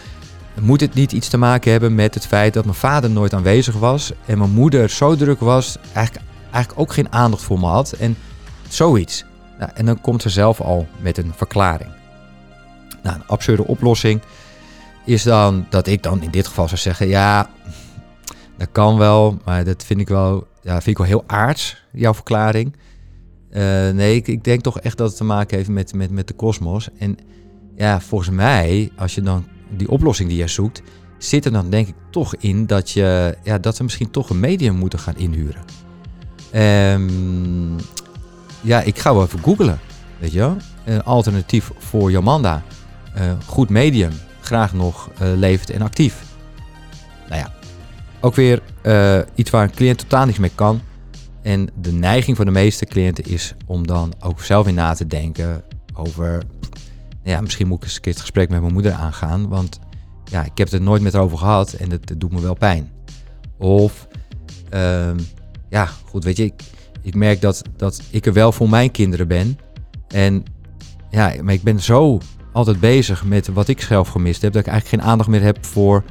moet 0.61 0.81
het 0.81 0.95
niet 0.95 1.13
iets 1.13 1.29
te 1.29 1.37
maken 1.37 1.71
hebben 1.71 1.95
met 1.95 2.15
het 2.15 2.27
feit 2.27 2.55
dat 2.55 2.65
mijn 2.65 2.77
vader 2.77 3.11
nooit 3.11 3.35
aanwezig 3.35 3.75
was 3.75 4.13
en 4.27 4.39
mijn 4.39 4.51
moeder 4.51 4.91
zo 4.91 5.17
druk 5.17 5.41
was, 5.41 5.77
eigenlijk, 5.93 6.27
eigenlijk 6.57 6.81
ook 6.81 6.93
geen 6.93 7.13
aandacht 7.13 7.43
voor 7.43 7.59
me 7.59 7.67
had 7.67 7.93
en 7.93 8.17
zoiets. 8.69 9.25
Nou, 9.59 9.71
en 9.75 9.87
dan 9.87 10.01
komt 10.01 10.23
ze 10.23 10.29
zelf 10.29 10.61
al 10.61 10.87
met 11.01 11.19
een 11.19 11.33
verklaring. 11.37 11.91
Nou, 13.03 13.17
een 13.17 13.27
absurde 13.27 13.67
oplossing 13.67 14.21
is 15.05 15.23
dan 15.23 15.67
dat 15.71 15.87
ik 15.87 16.03
dan 16.03 16.23
in 16.23 16.31
dit 16.31 16.47
geval 16.47 16.69
zou 16.69 16.81
zeggen, 16.81 17.09
ja, 17.09 17.51
dat 18.57 18.69
kan 18.73 18.99
wel, 18.99 19.39
maar 19.45 19.65
dat 19.65 19.85
vind 19.85 20.01
ik 20.01 20.09
wel, 20.09 20.47
ja, 20.63 20.73
vind 20.73 20.87
ik 20.87 20.99
wel 20.99 21.07
heel 21.07 21.25
aards, 21.27 21.83
jouw 21.93 22.15
verklaring. 22.15 22.77
Uh, 23.51 23.91
nee, 23.91 24.15
ik, 24.15 24.29
ik, 24.29 24.45
denk 24.45 24.63
toch 24.63 24.81
echt 24.81 24.97
dat 24.97 25.09
het 25.09 25.17
te 25.17 25.25
maken 25.25 25.57
heeft 25.57 25.69
met, 25.69 25.95
met, 25.95 26.11
met 26.11 26.29
de 26.29 26.35
kosmos. 26.35 26.89
En 26.99 27.19
ja, 27.77 28.01
volgens 28.01 28.31
mij, 28.31 28.91
als 28.97 29.15
je 29.15 29.23
dan 29.23 29.47
die 29.77 29.91
oplossing 29.91 30.29
die 30.29 30.39
je 30.39 30.49
zoekt, 30.49 30.83
zit 31.19 31.45
er 31.45 31.53
dan 31.53 31.71
denk 31.71 31.89
ik 31.89 31.95
toch 32.11 32.37
in 32.37 32.67
dat, 32.67 32.91
je, 32.91 33.37
ja, 33.43 33.59
dat 33.59 33.79
we 33.79 33.85
misschien 33.85 34.11
toch 34.11 34.31
een 34.31 34.41
medium 34.41 34.75
moeten 34.75 34.99
gaan 34.99 35.17
inhuren. 35.17 35.65
Um, 36.55 37.77
ja, 38.61 38.81
ik 38.81 38.99
ga 38.99 39.15
wel 39.15 39.23
even 39.23 39.43
googlen, 39.43 39.79
weet 40.19 40.33
je 40.33 40.39
wel. 40.39 40.57
Een 40.85 41.03
alternatief 41.03 41.71
voor 41.79 42.11
Jamanda. 42.11 42.63
Uh, 43.19 43.33
goed 43.47 43.69
medium 43.69 44.13
graag 44.41 44.73
nog 44.73 45.11
uh, 45.23 45.29
levend 45.37 45.71
en 45.71 45.83
actief. 45.83 46.25
Nou 47.29 47.41
ja, 47.41 47.53
ook 48.21 48.35
weer 48.35 48.63
iets 49.35 49.51
waar 49.51 49.63
een 49.63 49.75
cliënt 49.75 49.99
totaal 49.99 50.27
niks 50.27 50.39
mee 50.39 50.53
kan. 50.55 50.81
En 51.43 51.69
de 51.81 51.93
neiging 51.93 52.37
van 52.37 52.47
de 52.47 52.53
meeste 52.53 52.87
cliënten 52.87 53.25
is 53.25 53.55
om 53.67 53.87
dan 53.87 54.15
ook 54.21 54.43
zelf 54.43 54.67
in 54.67 54.75
na 54.75 54.95
te 54.95 55.07
denken 55.07 55.63
over... 55.95 56.43
Ja, 57.23 57.41
misschien 57.41 57.67
moet 57.67 57.77
ik 57.77 57.85
eens 57.85 57.95
een 57.95 58.01
keer 58.01 58.13
het 58.13 58.21
gesprek 58.21 58.49
met 58.49 58.61
mijn 58.61 58.73
moeder 58.73 58.93
aangaan. 58.93 59.49
Want 59.49 59.79
ja, 60.25 60.41
ik 60.41 60.59
heb 60.59 60.71
het 60.71 60.73
er 60.73 60.83
nooit 60.83 61.03
met 61.03 61.13
haar 61.13 61.23
over 61.23 61.39
gehad 61.39 61.73
en 61.73 61.91
het, 61.91 62.09
het 62.09 62.21
doet 62.21 62.33
me 62.33 62.41
wel 62.41 62.55
pijn. 62.55 62.91
Of, 63.59 64.09
uh, 64.75 65.11
ja, 65.77 65.89
goed, 66.05 66.25
weet 66.25 66.37
je, 66.37 66.45
ik, 66.45 66.63
ik 67.03 67.15
merk 67.15 67.41
dat, 67.41 67.63
dat 67.77 68.03
ik 68.11 68.27
er 68.27 68.33
wel 68.33 68.53
voor 68.53 68.69
mijn 68.69 68.91
kinderen 68.91 69.29
ben. 69.29 69.59
En 70.09 70.45
ja, 71.11 71.35
maar 71.43 71.55
ik 71.55 71.63
ben 71.63 71.81
zo 71.81 72.21
altijd 72.53 72.81
bezig 72.81 73.25
met 73.25 73.49
wat 73.49 73.69
ik 73.69 73.81
zelf 73.81 74.09
gemist 74.09 74.43
heb. 74.43 74.53
Dat 74.53 74.67
ik 74.67 74.69
eigenlijk 74.69 75.03
geen 75.03 75.11
aandacht 75.11 75.29
meer 75.29 75.43
heb 75.43 75.65
voor, 75.65 76.05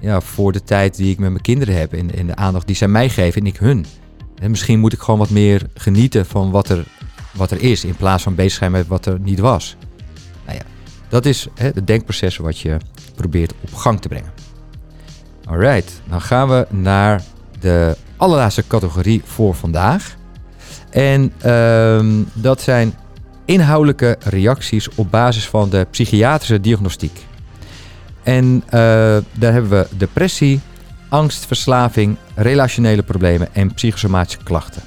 ja, 0.00 0.20
voor 0.20 0.52
de 0.52 0.62
tijd 0.62 0.96
die 0.96 1.10
ik 1.10 1.18
met 1.18 1.30
mijn 1.30 1.42
kinderen 1.42 1.78
heb. 1.78 1.92
En, 1.92 2.14
en 2.14 2.26
de 2.26 2.36
aandacht 2.36 2.66
die 2.66 2.76
zij 2.76 2.88
mij 2.88 3.08
geven 3.08 3.40
en 3.40 3.46
ik 3.46 3.56
hun. 3.56 3.86
En 4.38 4.50
misschien 4.50 4.80
moet 4.80 4.92
ik 4.92 5.00
gewoon 5.00 5.18
wat 5.18 5.30
meer 5.30 5.66
genieten 5.74 6.26
van 6.26 6.50
wat 6.50 6.68
er, 6.68 6.84
wat 7.34 7.50
er 7.50 7.62
is. 7.62 7.84
In 7.84 7.96
plaats 7.96 8.22
van 8.22 8.34
bezig 8.34 8.58
zijn 8.58 8.70
met 8.70 8.86
wat 8.86 9.06
er 9.06 9.20
niet 9.20 9.38
was. 9.38 9.76
Nou 10.44 10.58
ja, 10.58 10.64
dat 11.08 11.26
is 11.26 11.46
hè, 11.54 11.70
het 11.74 11.86
denkproces 11.86 12.36
wat 12.36 12.58
je 12.58 12.76
probeert 13.14 13.54
op 13.60 13.74
gang 13.74 14.00
te 14.00 14.08
brengen. 14.08 14.32
Alright, 15.44 16.00
dan 16.08 16.20
gaan 16.20 16.48
we 16.48 16.66
naar 16.70 17.22
de 17.60 17.96
allerlaatste 18.16 18.66
categorie 18.66 19.22
voor 19.24 19.54
vandaag. 19.54 20.16
En 20.90 21.32
uh, 21.46 22.22
dat 22.32 22.60
zijn 22.60 22.94
inhoudelijke 23.44 24.16
reacties 24.24 24.88
op 24.94 25.10
basis 25.10 25.48
van 25.48 25.70
de 25.70 25.86
psychiatrische 25.90 26.60
diagnostiek. 26.60 27.26
En 28.22 28.44
uh, 28.64 28.70
daar 29.32 29.52
hebben 29.52 29.70
we 29.70 29.86
depressie, 29.96 30.60
angst, 31.08 31.46
verslaving, 31.46 32.16
relationele 32.34 33.02
problemen 33.02 33.54
en 33.54 33.74
psychosomatische 33.74 34.42
klachten. 34.42 34.82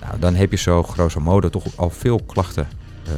Nou, 0.00 0.18
dan 0.18 0.34
heb 0.34 0.50
je 0.50 0.56
zo 0.56 0.82
grosso 0.82 1.20
modo 1.20 1.48
toch 1.48 1.64
al 1.76 1.90
veel 1.90 2.20
klachten 2.26 2.68
uh, 3.08 3.12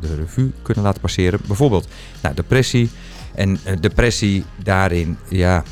de 0.00 0.14
revue 0.14 0.52
kunnen 0.62 0.84
laten 0.84 1.00
passeren. 1.00 1.40
Bijvoorbeeld 1.46 1.88
nou, 2.22 2.34
depressie. 2.34 2.90
En 3.34 3.50
uh, 3.50 3.72
depressie 3.80 4.44
daarin 4.62 5.18
ja, 5.28 5.62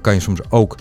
kan 0.00 0.14
je 0.14 0.20
soms 0.20 0.40
ook 0.48 0.76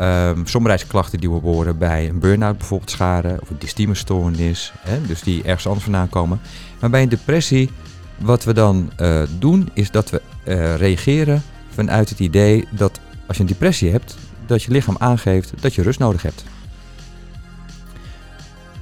Um, 0.00 0.46
somberheidsklachten 0.46 1.20
die 1.20 1.30
we 1.30 1.40
horen 1.40 1.78
bij 1.78 2.08
een 2.08 2.18
burn-out 2.18 2.58
bijvoorbeeld 2.58 2.90
scharen 2.90 3.40
of 3.40 3.50
een 3.50 3.58
dystemestoornis, 3.58 4.72
hè, 4.78 5.06
dus 5.06 5.22
die 5.22 5.42
ergens 5.42 5.66
anders 5.66 5.84
vandaan 5.84 6.08
komen. 6.08 6.40
Maar 6.80 6.90
bij 6.90 7.02
een 7.02 7.08
depressie, 7.08 7.70
wat 8.18 8.44
we 8.44 8.52
dan 8.52 8.90
uh, 9.00 9.22
doen, 9.38 9.68
is 9.72 9.90
dat 9.90 10.10
we 10.10 10.22
uh, 10.44 10.76
reageren 10.76 11.42
vanuit 11.68 12.08
het 12.08 12.18
idee 12.18 12.68
dat 12.70 13.00
als 13.26 13.36
je 13.36 13.42
een 13.42 13.48
depressie 13.48 13.90
hebt, 13.90 14.16
dat 14.46 14.62
je 14.62 14.70
lichaam 14.70 14.96
aangeeft 14.98 15.52
dat 15.60 15.74
je 15.74 15.82
rust 15.82 15.98
nodig 15.98 16.22
hebt. 16.22 16.44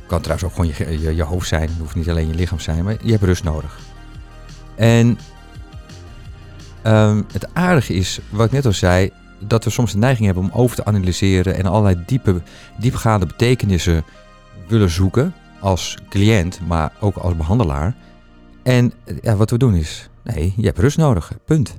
kan 0.07 0.21
trouwens 0.21 0.49
ook 0.49 0.55
gewoon 0.55 1.01
je, 1.01 1.15
je, 1.15 1.23
hoofd 1.23 1.49
zijn. 1.49 1.69
Het 1.69 1.79
hoeft 1.79 1.95
niet 1.95 2.11
alleen 2.11 2.29
je 2.29 2.35
lichaam 2.35 2.61
zijn, 2.61 2.85
maar 2.85 2.97
je 3.03 3.11
hebt 3.11 3.23
rust 3.25 3.45
nodig. 3.45 3.79
En 4.75 5.19
ehm, 6.83 7.23
het 7.33 7.55
aardige 7.55 7.95
is, 7.95 8.21
wat 8.29 8.47
ik 8.47 8.53
net 8.53 8.67
al 8.67 8.73
zei, 8.73 9.11
dat 9.47 9.65
we 9.65 9.71
soms 9.71 9.93
de 9.93 9.99
neiging 9.99 10.27
hebben 10.27 10.45
om 10.45 10.51
over 10.53 10.77
te 10.77 10.85
analyseren 10.85 11.57
en 11.57 11.67
allerlei 11.67 12.03
diepe, 12.07 12.43
diepgaande 12.79 13.27
betekenissen 13.27 14.05
willen 14.69 14.91
zoeken 14.91 15.35
als 15.61 15.99
cliënt, 16.09 16.61
maar 16.67 16.93
ook 17.01 17.17
als 17.17 17.37
behandelaar. 17.37 17.95
En 18.63 18.93
ja, 19.23 19.37
wat 19.37 19.51
we 19.51 19.59
doen 19.59 19.75
is, 19.75 20.11
nee, 20.25 20.53
je 20.57 20.67
hebt 20.67 20.79
rust 20.79 20.97
nodig, 20.97 21.33
punt. 21.45 21.77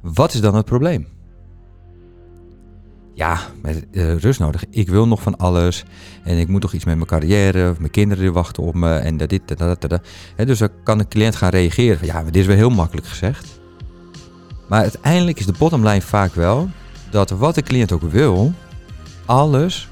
Wat 0.00 0.34
is 0.34 0.40
dan 0.40 0.54
het 0.54 0.64
probleem? 0.64 1.06
Ja, 3.14 3.38
uh, 3.90 4.16
rust 4.16 4.40
nodig. 4.40 4.64
Ik 4.70 4.88
wil 4.88 5.08
nog 5.08 5.22
van 5.22 5.36
alles. 5.36 5.84
En 6.24 6.38
ik 6.38 6.48
moet 6.48 6.60
toch 6.60 6.72
iets 6.72 6.84
met 6.84 6.94
mijn 6.94 7.06
carrière. 7.06 7.70
Of 7.70 7.78
mijn 7.78 7.90
kinderen 7.90 8.22
die 8.22 8.32
wachten 8.32 8.62
op 8.62 8.74
me. 8.74 8.94
En 8.94 9.16
dit, 9.16 9.42
dat, 9.46 9.58
dat, 9.58 9.80
dat. 9.80 10.02
dus 10.36 10.58
dan 10.58 10.68
kan 10.84 10.98
een 10.98 11.08
cliënt 11.08 11.36
gaan 11.36 11.50
reageren. 11.50 11.98
Van, 11.98 12.06
ja, 12.06 12.14
maar 12.14 12.24
dit 12.24 12.36
is 12.36 12.46
wel 12.46 12.56
heel 12.56 12.70
makkelijk 12.70 13.06
gezegd. 13.06 13.60
Maar 14.72 14.82
uiteindelijk 14.82 15.38
is 15.38 15.46
de 15.46 15.54
bottomline 15.58 16.02
vaak 16.02 16.34
wel 16.34 16.68
dat 17.10 17.30
wat 17.30 17.54
de 17.54 17.62
cliënt 17.62 17.92
ook 17.92 18.02
wil, 18.02 18.52
alles 19.24 19.88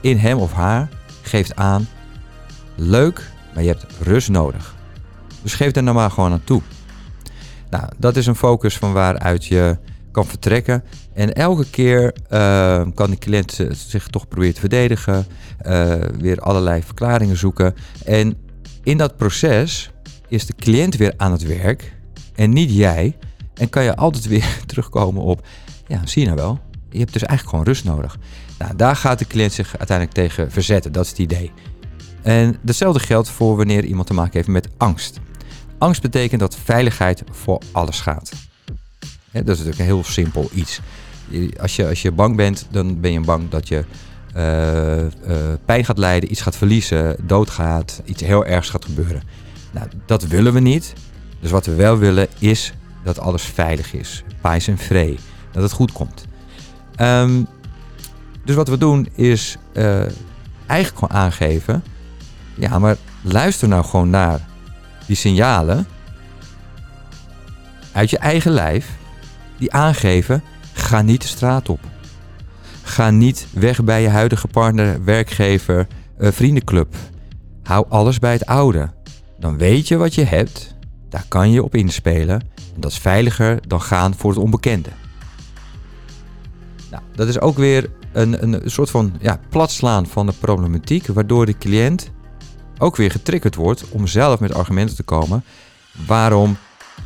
in 0.00 0.16
hem 0.16 0.38
of 0.38 0.52
haar 0.52 0.88
geeft 1.22 1.56
aan. 1.56 1.88
Leuk, 2.74 3.30
maar 3.54 3.62
je 3.62 3.68
hebt 3.68 3.86
rust 4.00 4.28
nodig. 4.28 4.74
Dus 5.42 5.54
geef 5.54 5.70
daar 5.70 5.82
nou 5.82 5.96
maar 5.96 6.10
gewoon 6.10 6.32
aan 6.32 6.44
toe. 6.44 6.62
Nou, 7.70 7.84
dat 7.98 8.16
is 8.16 8.26
een 8.26 8.34
focus 8.34 8.78
van 8.78 8.92
waaruit 8.92 9.44
je 9.44 9.78
kan 10.10 10.26
vertrekken. 10.26 10.84
En 11.12 11.32
elke 11.32 11.66
keer 11.70 12.14
uh, 12.32 12.82
kan 12.94 13.10
de 13.10 13.18
cliënt 13.18 13.60
zich 13.70 14.06
toch 14.06 14.28
proberen 14.28 14.54
te 14.54 14.60
verdedigen, 14.60 15.26
uh, 15.66 15.94
weer 16.18 16.40
allerlei 16.40 16.82
verklaringen 16.82 17.36
zoeken. 17.36 17.74
En 18.04 18.36
in 18.82 18.96
dat 18.96 19.16
proces 19.16 19.90
is 20.28 20.46
de 20.46 20.54
cliënt 20.54 20.96
weer 20.96 21.14
aan 21.16 21.32
het 21.32 21.42
werk 21.46 21.92
en 22.34 22.52
niet 22.52 22.74
jij. 22.74 23.16
En 23.54 23.68
kan 23.68 23.84
je 23.84 23.96
altijd 23.96 24.26
weer 24.26 24.58
terugkomen 24.66 25.22
op, 25.22 25.46
ja, 25.86 26.00
zie 26.04 26.22
je 26.22 26.28
nou 26.28 26.40
wel, 26.40 26.58
je 26.90 26.98
hebt 26.98 27.12
dus 27.12 27.22
eigenlijk 27.22 27.50
gewoon 27.50 27.64
rust 27.64 27.84
nodig. 27.84 28.18
Nou, 28.58 28.76
daar 28.76 28.96
gaat 28.96 29.18
de 29.18 29.26
cliënt 29.26 29.52
zich 29.52 29.78
uiteindelijk 29.78 30.16
tegen 30.16 30.50
verzetten, 30.50 30.92
dat 30.92 31.04
is 31.04 31.10
het 31.10 31.18
idee. 31.18 31.52
En 32.22 32.58
hetzelfde 32.64 33.00
geldt 33.00 33.28
voor 33.28 33.56
wanneer 33.56 33.84
iemand 33.84 34.06
te 34.06 34.14
maken 34.14 34.32
heeft 34.32 34.48
met 34.48 34.68
angst. 34.76 35.20
Angst 35.78 36.02
betekent 36.02 36.40
dat 36.40 36.56
veiligheid 36.56 37.22
voor 37.30 37.62
alles 37.72 38.00
gaat. 38.00 38.32
dat 39.32 39.42
is 39.42 39.46
natuurlijk 39.46 39.78
een 39.78 39.84
heel 39.84 40.04
simpel 40.04 40.50
iets. 40.52 40.80
Als 41.60 41.76
je, 41.76 41.88
als 41.88 42.02
je 42.02 42.12
bang 42.12 42.36
bent, 42.36 42.66
dan 42.70 43.00
ben 43.00 43.12
je 43.12 43.20
bang 43.20 43.48
dat 43.48 43.68
je 43.68 43.84
uh, 44.36 44.96
uh, 44.96 45.08
pijn 45.64 45.84
gaat 45.84 45.98
lijden, 45.98 46.30
iets 46.30 46.40
gaat 46.40 46.56
verliezen, 46.56 47.16
doodgaat, 47.22 48.02
iets 48.04 48.22
heel 48.22 48.46
ergs 48.46 48.70
gaat 48.70 48.84
gebeuren. 48.84 49.22
Nou, 49.72 49.88
dat 50.06 50.26
willen 50.26 50.52
we 50.52 50.60
niet. 50.60 50.92
Dus 51.40 51.50
wat 51.50 51.66
we 51.66 51.74
wel 51.74 51.98
willen 51.98 52.28
is 52.38 52.72
dat 53.04 53.18
alles 53.18 53.42
veilig 53.42 53.92
is. 53.92 54.24
Pijs 54.40 54.68
en 54.68 54.78
vree. 54.78 55.18
Dat 55.52 55.62
het 55.62 55.72
goed 55.72 55.92
komt. 55.92 56.24
Um, 57.00 57.46
dus 58.44 58.54
wat 58.54 58.68
we 58.68 58.78
doen 58.78 59.08
is 59.14 59.56
uh, 59.72 60.00
eigenlijk 60.66 60.98
gewoon 60.98 61.22
aangeven. 61.22 61.84
Ja, 62.54 62.78
maar 62.78 62.96
luister 63.22 63.68
nou 63.68 63.84
gewoon 63.84 64.10
naar 64.10 64.40
die 65.06 65.16
signalen 65.16 65.86
uit 67.92 68.10
je 68.10 68.18
eigen 68.18 68.50
lijf 68.50 68.96
die 69.58 69.72
aangeven: 69.72 70.42
ga 70.72 71.02
niet 71.02 71.22
de 71.22 71.28
straat 71.28 71.68
op. 71.68 71.80
Ga 72.82 73.10
niet 73.10 73.46
weg 73.52 73.84
bij 73.84 74.02
je 74.02 74.08
huidige 74.08 74.48
partner, 74.48 75.04
werkgever, 75.04 75.86
uh, 76.18 76.30
vriendenclub. 76.32 76.94
Hou 77.62 77.86
alles 77.88 78.18
bij 78.18 78.32
het 78.32 78.46
oude. 78.46 78.90
Dan 79.38 79.58
weet 79.58 79.88
je 79.88 79.96
wat 79.96 80.14
je 80.14 80.24
hebt, 80.24 80.74
daar 81.14 81.24
kan 81.28 81.50
je 81.50 81.62
op 81.62 81.74
inspelen. 81.74 82.40
En 82.74 82.80
dat 82.80 82.90
is 82.90 82.98
veiliger 82.98 83.68
dan 83.68 83.82
gaan 83.82 84.14
voor 84.14 84.30
het 84.30 84.38
onbekende. 84.38 84.88
Nou, 86.90 87.02
dat 87.14 87.28
is 87.28 87.40
ook 87.40 87.56
weer 87.56 87.90
een, 88.12 88.42
een 88.42 88.70
soort 88.70 88.90
van 88.90 89.12
ja, 89.20 89.40
platslaan 89.48 90.06
van 90.06 90.26
de 90.26 90.32
problematiek, 90.32 91.06
waardoor 91.06 91.46
de 91.46 91.58
cliënt 91.58 92.10
ook 92.78 92.96
weer 92.96 93.10
getriggerd 93.10 93.54
wordt 93.54 93.84
om 93.88 94.06
zelf 94.06 94.40
met 94.40 94.54
argumenten 94.54 94.96
te 94.96 95.02
komen 95.02 95.44
waarom 96.06 96.56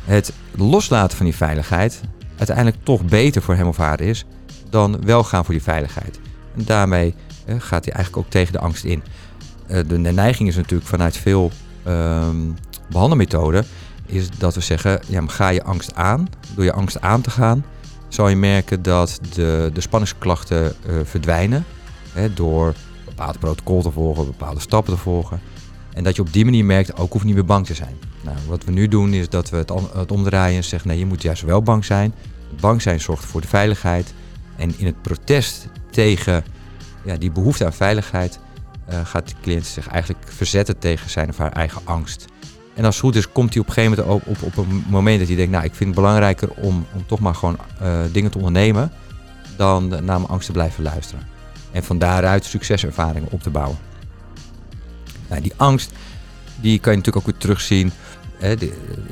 het 0.03 0.33
loslaten 0.55 1.17
van 1.17 1.25
die 1.25 1.35
veiligheid 1.35 2.01
uiteindelijk 2.37 2.77
toch 2.83 3.05
beter 3.05 3.41
voor 3.41 3.55
hem 3.55 3.67
of 3.67 3.77
haar 3.77 4.01
is 4.01 4.25
dan 4.69 5.05
wel 5.05 5.23
gaan 5.23 5.45
voor 5.45 5.53
die 5.53 5.63
veiligheid. 5.63 6.19
En 6.55 6.63
daarmee 6.65 7.15
eh, 7.45 7.55
gaat 7.57 7.85
hij 7.85 7.93
eigenlijk 7.93 8.25
ook 8.25 8.31
tegen 8.31 8.53
de 8.53 8.59
angst 8.59 8.83
in. 8.83 9.03
Uh, 9.67 9.79
de, 9.87 9.97
neiging 9.97 10.49
is 10.49 10.55
natuurlijk 10.55 10.89
vanuit 10.89 11.17
veel 11.17 11.51
um, 11.87 12.55
behandelmethoden 12.89 13.65
is 14.09 14.29
dat 14.37 14.55
we 14.55 14.61
zeggen, 14.61 14.99
ja, 15.07 15.23
ga 15.27 15.49
je 15.49 15.63
angst 15.63 15.95
aan. 15.95 16.27
Door 16.55 16.63
je 16.63 16.73
angst 16.73 17.01
aan 17.01 17.21
te 17.21 17.29
gaan, 17.29 17.65
zal 18.07 18.27
je 18.29 18.35
merken 18.35 18.81
dat 18.81 19.19
de, 19.33 19.69
de 19.73 19.81
spanningsklachten 19.81 20.75
uh, 20.87 20.99
verdwijnen. 21.03 21.65
Hè, 22.13 22.33
door 22.33 22.73
bepaalde 23.05 23.39
protocol 23.39 23.81
te 23.81 23.91
volgen, 23.91 24.25
bepaalde 24.25 24.59
stappen 24.59 24.93
te 24.93 24.99
volgen. 24.99 25.39
En 25.93 26.03
dat 26.03 26.15
je 26.15 26.21
op 26.21 26.33
die 26.33 26.45
manier 26.45 26.65
merkt, 26.65 26.97
ook 26.97 27.13
hoef 27.13 27.23
niet 27.23 27.35
meer 27.35 27.45
bang 27.45 27.65
te 27.65 27.73
zijn. 27.73 27.95
Nou, 28.21 28.37
wat 28.47 28.63
we 28.63 28.71
nu 28.71 28.87
doen 28.87 29.13
is 29.13 29.29
dat 29.29 29.49
we 29.49 29.57
het, 29.57 29.71
het 29.93 30.11
omdraaien 30.11 30.57
en 30.57 30.63
zeggen, 30.63 30.89
nee, 30.89 30.99
je 30.99 31.05
moet 31.05 31.21
juist 31.21 31.41
wel 31.41 31.61
bang 31.61 31.85
zijn. 31.85 32.13
bang 32.59 32.81
zijn 32.81 32.99
zorgt 32.99 33.25
voor 33.25 33.41
de 33.41 33.47
veiligheid. 33.47 34.13
En 34.55 34.73
in 34.77 34.85
het 34.85 35.01
protest 35.01 35.67
tegen 35.91 36.43
ja, 37.05 37.15
die 37.15 37.31
behoefte 37.31 37.65
aan 37.65 37.73
veiligheid 37.73 38.39
uh, 38.89 39.05
gaat 39.05 39.27
de 39.27 39.35
cliënt 39.41 39.65
zich 39.65 39.87
eigenlijk 39.87 40.25
verzetten 40.27 40.79
tegen 40.79 41.09
zijn 41.09 41.29
of 41.29 41.37
haar 41.37 41.51
eigen 41.51 41.81
angst. 41.83 42.25
En 42.79 42.85
als 42.85 42.95
het 42.95 43.03
goed 43.05 43.15
is, 43.15 43.31
komt 43.31 43.53
hij 43.53 43.61
op 43.61 43.67
een 43.67 43.73
gegeven 43.73 43.97
moment 43.97 44.27
ook 44.27 44.35
op, 44.35 44.43
op 44.43 44.57
een 44.57 44.83
moment 44.87 45.19
dat 45.19 45.27
hij 45.27 45.37
denkt, 45.37 45.51
nou, 45.51 45.63
ik 45.63 45.73
vind 45.73 45.89
het 45.89 45.99
belangrijker 45.99 46.49
om, 46.49 46.85
om 46.93 47.05
toch 47.05 47.19
maar 47.19 47.35
gewoon 47.35 47.57
uh, 47.81 47.99
dingen 48.11 48.31
te 48.31 48.37
ondernemen, 48.37 48.91
dan 49.55 49.87
naar 49.87 50.03
mijn 50.03 50.27
angst 50.27 50.45
te 50.45 50.51
blijven 50.51 50.83
luisteren. 50.83 51.27
En 51.71 51.83
van 51.83 51.97
daaruit 51.97 52.45
succeservaringen 52.45 53.31
op 53.31 53.41
te 53.41 53.49
bouwen. 53.49 53.77
Nou, 55.29 55.41
die 55.41 55.53
angst, 55.55 55.91
die 56.61 56.79
kan 56.79 56.91
je 56.91 56.97
natuurlijk 56.97 57.25
ook 57.27 57.31
weer 57.31 57.41
terugzien. 57.41 57.91
Hè, 58.37 58.55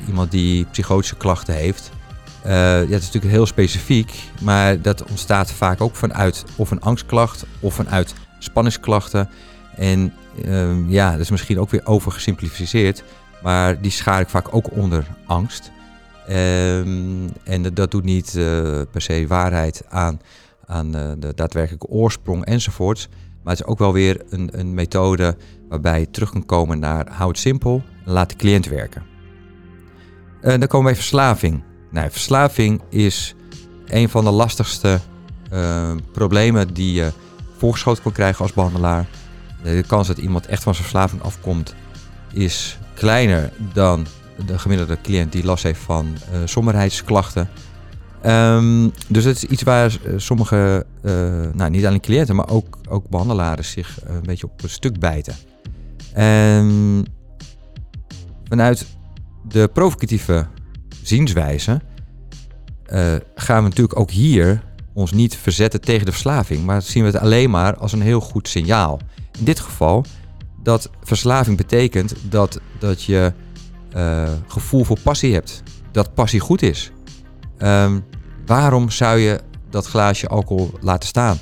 iemand 0.08 0.32
die 0.32 0.66
psychotische 0.66 1.16
klachten 1.16 1.54
heeft. 1.54 1.92
Uh, 2.46 2.52
ja, 2.52 2.80
dat 2.80 3.00
is 3.00 3.06
natuurlijk 3.06 3.34
heel 3.34 3.46
specifiek, 3.46 4.14
maar 4.42 4.82
dat 4.82 5.04
ontstaat 5.04 5.52
vaak 5.52 5.82
ook 5.82 5.96
vanuit 5.96 6.46
of 6.56 6.72
een 6.72 6.82
angstklacht 6.82 7.46
of 7.60 7.74
vanuit 7.74 8.14
spanningsklachten. 8.40 9.30
En 9.76 10.14
uh, 10.46 10.90
ja, 10.90 11.12
dat 11.12 11.20
is 11.20 11.30
misschien 11.30 11.60
ook 11.60 11.70
weer 11.70 11.82
overgesimplificeerd. 11.84 13.04
Maar 13.44 13.82
die 13.82 13.92
schaar 13.92 14.22
ik 14.22 14.30
vaak 14.30 14.56
ook 14.56 14.72
onder 14.72 15.08
angst. 15.26 15.72
Um, 16.30 17.30
en 17.44 17.74
dat, 17.74 17.92
doet 17.92 18.04
niet 18.04 18.34
uh, 18.34 18.44
per 18.92 19.02
se 19.02 19.26
waarheid 19.28 19.84
aan, 19.90 20.20
aan 20.66 20.96
uh, 20.96 21.12
de 21.20 21.34
daadwerkelijke 21.36 21.88
oorsprong 21.88 22.46
enzovoorts. 22.46 23.08
Maar 23.44 23.56
het 23.56 23.64
is 23.64 23.72
ook 23.72 23.80
wel 23.80 23.94
weer 23.94 24.22
een, 24.30 24.50
een 24.52 24.74
methode 24.74 25.38
waarbij 25.70 26.00
je 26.00 26.10
terug 26.10 26.30
kan 26.30 26.46
komen 26.46 26.80
naar 26.80 27.12
hou 27.12 27.30
het 27.30 27.40
simpel 27.40 27.84
en 28.06 28.12
laat 28.12 28.30
de 28.30 28.36
cliënt 28.36 28.66
werken. 28.66 29.04
Uh, 30.42 30.50
dan 30.50 30.68
komen 30.68 30.78
we 30.78 30.84
bij 30.84 30.96
verslaving. 30.96 31.64
Nou, 31.92 32.12
verslaving 32.12 32.82
is 32.90 33.36
een 33.86 34.10
van 34.10 34.24
de 34.24 34.32
lastigste 34.32 35.00
problemen 36.12 36.74
die 36.74 36.94
je 36.94 37.12
voorgeschoten 37.58 38.04
kan 38.04 38.12
krijgen 38.12 38.42
als 38.42 38.54
behandelaar. 38.54 39.08
De 39.64 39.84
kans 39.88 40.08
dat 40.08 40.18
iemand 40.18 40.46
echt 40.46 40.64
van 40.64 40.74
zijn 40.74 40.88
verslaving 40.88 41.22
afkomt 41.22 41.76
is 42.34 42.78
kleiner 42.98 43.52
dan 43.74 44.06
de 44.46 44.60
gemiddelde 44.60 44.98
cliënt 45.02 45.32
die 45.32 45.44
last 45.44 45.64
heeft 45.64 45.80
van 45.80 46.08
uh, 46.34 46.40
somberheidsklachten. 46.46 47.50
Um, 48.26 48.92
dus 49.08 49.24
het 49.24 49.36
is 49.36 49.44
iets 49.44 49.64
waar 49.64 49.98
uh, 50.06 50.14
sommige, 50.18 50.86
uh, 51.04 51.12
nou 51.54 51.70
niet 51.70 51.86
alleen 51.86 52.00
cliënten, 52.00 52.36
maar 52.36 52.50
ook, 52.50 52.78
ook 52.90 53.10
behandelaren 53.10 53.66
zich 53.66 54.00
een 54.04 54.24
beetje 54.24 54.46
op 54.46 54.64
een 54.64 54.70
stuk 54.70 55.00
bijten. 55.00 55.36
Um, 56.18 57.06
vanuit 58.48 58.86
de 59.48 59.70
provocatieve 59.74 60.48
zienswijze 61.04 61.82
gaan 63.36 63.64
we 63.64 63.70
natuurlijk 63.70 64.00
ook 64.00 64.12
hier 64.12 64.64
ons 64.94 65.12
niet 65.12 65.36
verzetten 65.36 65.82
tegen 65.82 66.06
de 66.06 66.12
verslaving, 66.12 66.66
maar 66.66 66.82
zien 66.82 67.04
we 67.04 67.10
het 67.10 67.22
alleen 67.22 67.50
maar 67.50 67.78
als 67.78 67.92
een 67.92 68.02
heel 68.02 68.20
goed 68.20 68.48
signaal. 68.48 69.00
In 69.40 69.46
dit 69.46 69.60
geval 69.60 70.06
dat 70.68 70.90
verslaving 71.04 71.58
betekent 71.58 72.14
dat, 72.30 72.60
dat 72.80 73.04
je 73.04 73.34
uh, 73.96 74.30
gevoel 74.48 74.84
voor 74.84 75.00
passie 75.00 75.34
hebt. 75.34 75.64
Dat 75.92 76.14
passie 76.14 76.40
goed 76.40 76.62
is. 76.62 76.92
Um, 77.60 78.06
waarom 78.46 78.90
zou 78.90 79.20
je 79.20 79.40
dat 79.70 79.86
glaasje 79.86 80.28
alcohol 80.28 80.72
laten 80.82 81.08
staan? 81.08 81.38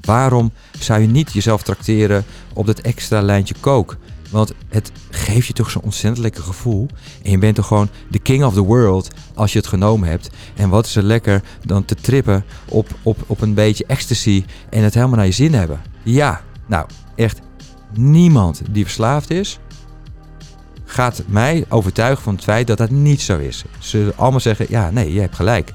Waarom 0.00 0.52
zou 0.78 1.00
je 1.00 1.06
niet 1.06 1.32
jezelf 1.32 1.62
trakteren 1.62 2.24
op 2.54 2.66
dat 2.66 2.78
extra 2.78 3.20
lijntje 3.20 3.54
kook? 3.60 3.96
Want 4.30 4.52
het 4.68 4.92
geeft 5.10 5.46
je 5.46 5.52
toch 5.52 5.70
zo'n 5.70 5.82
ontzettend 5.82 6.22
lekker 6.22 6.42
gevoel. 6.42 6.86
En 7.22 7.30
je 7.30 7.38
bent 7.38 7.54
toch 7.54 7.66
gewoon 7.66 7.88
de 8.10 8.18
king 8.18 8.44
of 8.44 8.54
the 8.54 8.60
world 8.60 9.10
als 9.34 9.52
je 9.52 9.58
het 9.58 9.68
genomen 9.68 10.08
hebt. 10.08 10.30
En 10.56 10.68
wat 10.68 10.86
is 10.86 10.96
er 10.96 11.02
lekker 11.02 11.42
dan 11.64 11.84
te 11.84 11.94
trippen 11.94 12.44
op, 12.68 12.88
op, 13.02 13.24
op 13.26 13.40
een 13.40 13.54
beetje 13.54 13.84
ecstasy 13.86 14.44
en 14.70 14.82
het 14.82 14.94
helemaal 14.94 15.16
naar 15.16 15.26
je 15.26 15.32
zin 15.32 15.54
hebben. 15.54 15.80
Ja, 16.02 16.40
nou 16.66 16.86
echt 17.16 17.40
niemand 17.94 18.62
die 18.70 18.84
verslaafd 18.84 19.30
is, 19.30 19.58
gaat 20.84 21.22
mij 21.26 21.64
overtuigen 21.68 22.22
van 22.22 22.34
het 22.34 22.44
feit 22.44 22.66
dat 22.66 22.78
dat 22.78 22.90
niet 22.90 23.20
zo 23.20 23.38
is. 23.38 23.64
Ze 23.78 23.88
zullen 23.88 24.16
allemaal 24.16 24.40
zeggen, 24.40 24.66
ja, 24.68 24.90
nee, 24.90 25.12
je 25.12 25.20
hebt 25.20 25.36
gelijk. 25.36 25.72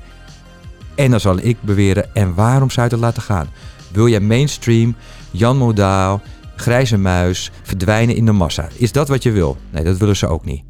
En 0.95 1.11
dan 1.11 1.19
zal 1.19 1.37
ik 1.37 1.61
beweren, 1.61 2.15
en 2.15 2.33
waarom 2.33 2.69
zou 2.69 2.87
je 2.87 2.93
het 2.93 3.03
laten 3.03 3.21
gaan? 3.21 3.47
Wil 3.91 4.07
jij 4.07 4.19
mainstream, 4.19 4.95
Jan 5.31 5.57
Modaal, 5.57 6.21
grijze 6.55 6.97
muis, 6.97 7.51
verdwijnen 7.61 8.15
in 8.15 8.25
de 8.25 8.31
massa? 8.31 8.69
Is 8.75 8.91
dat 8.91 9.07
wat 9.07 9.23
je 9.23 9.31
wil? 9.31 9.57
Nee, 9.69 9.83
dat 9.83 9.97
willen 9.97 10.15
ze 10.15 10.27
ook 10.27 10.45
niet. 10.45 10.63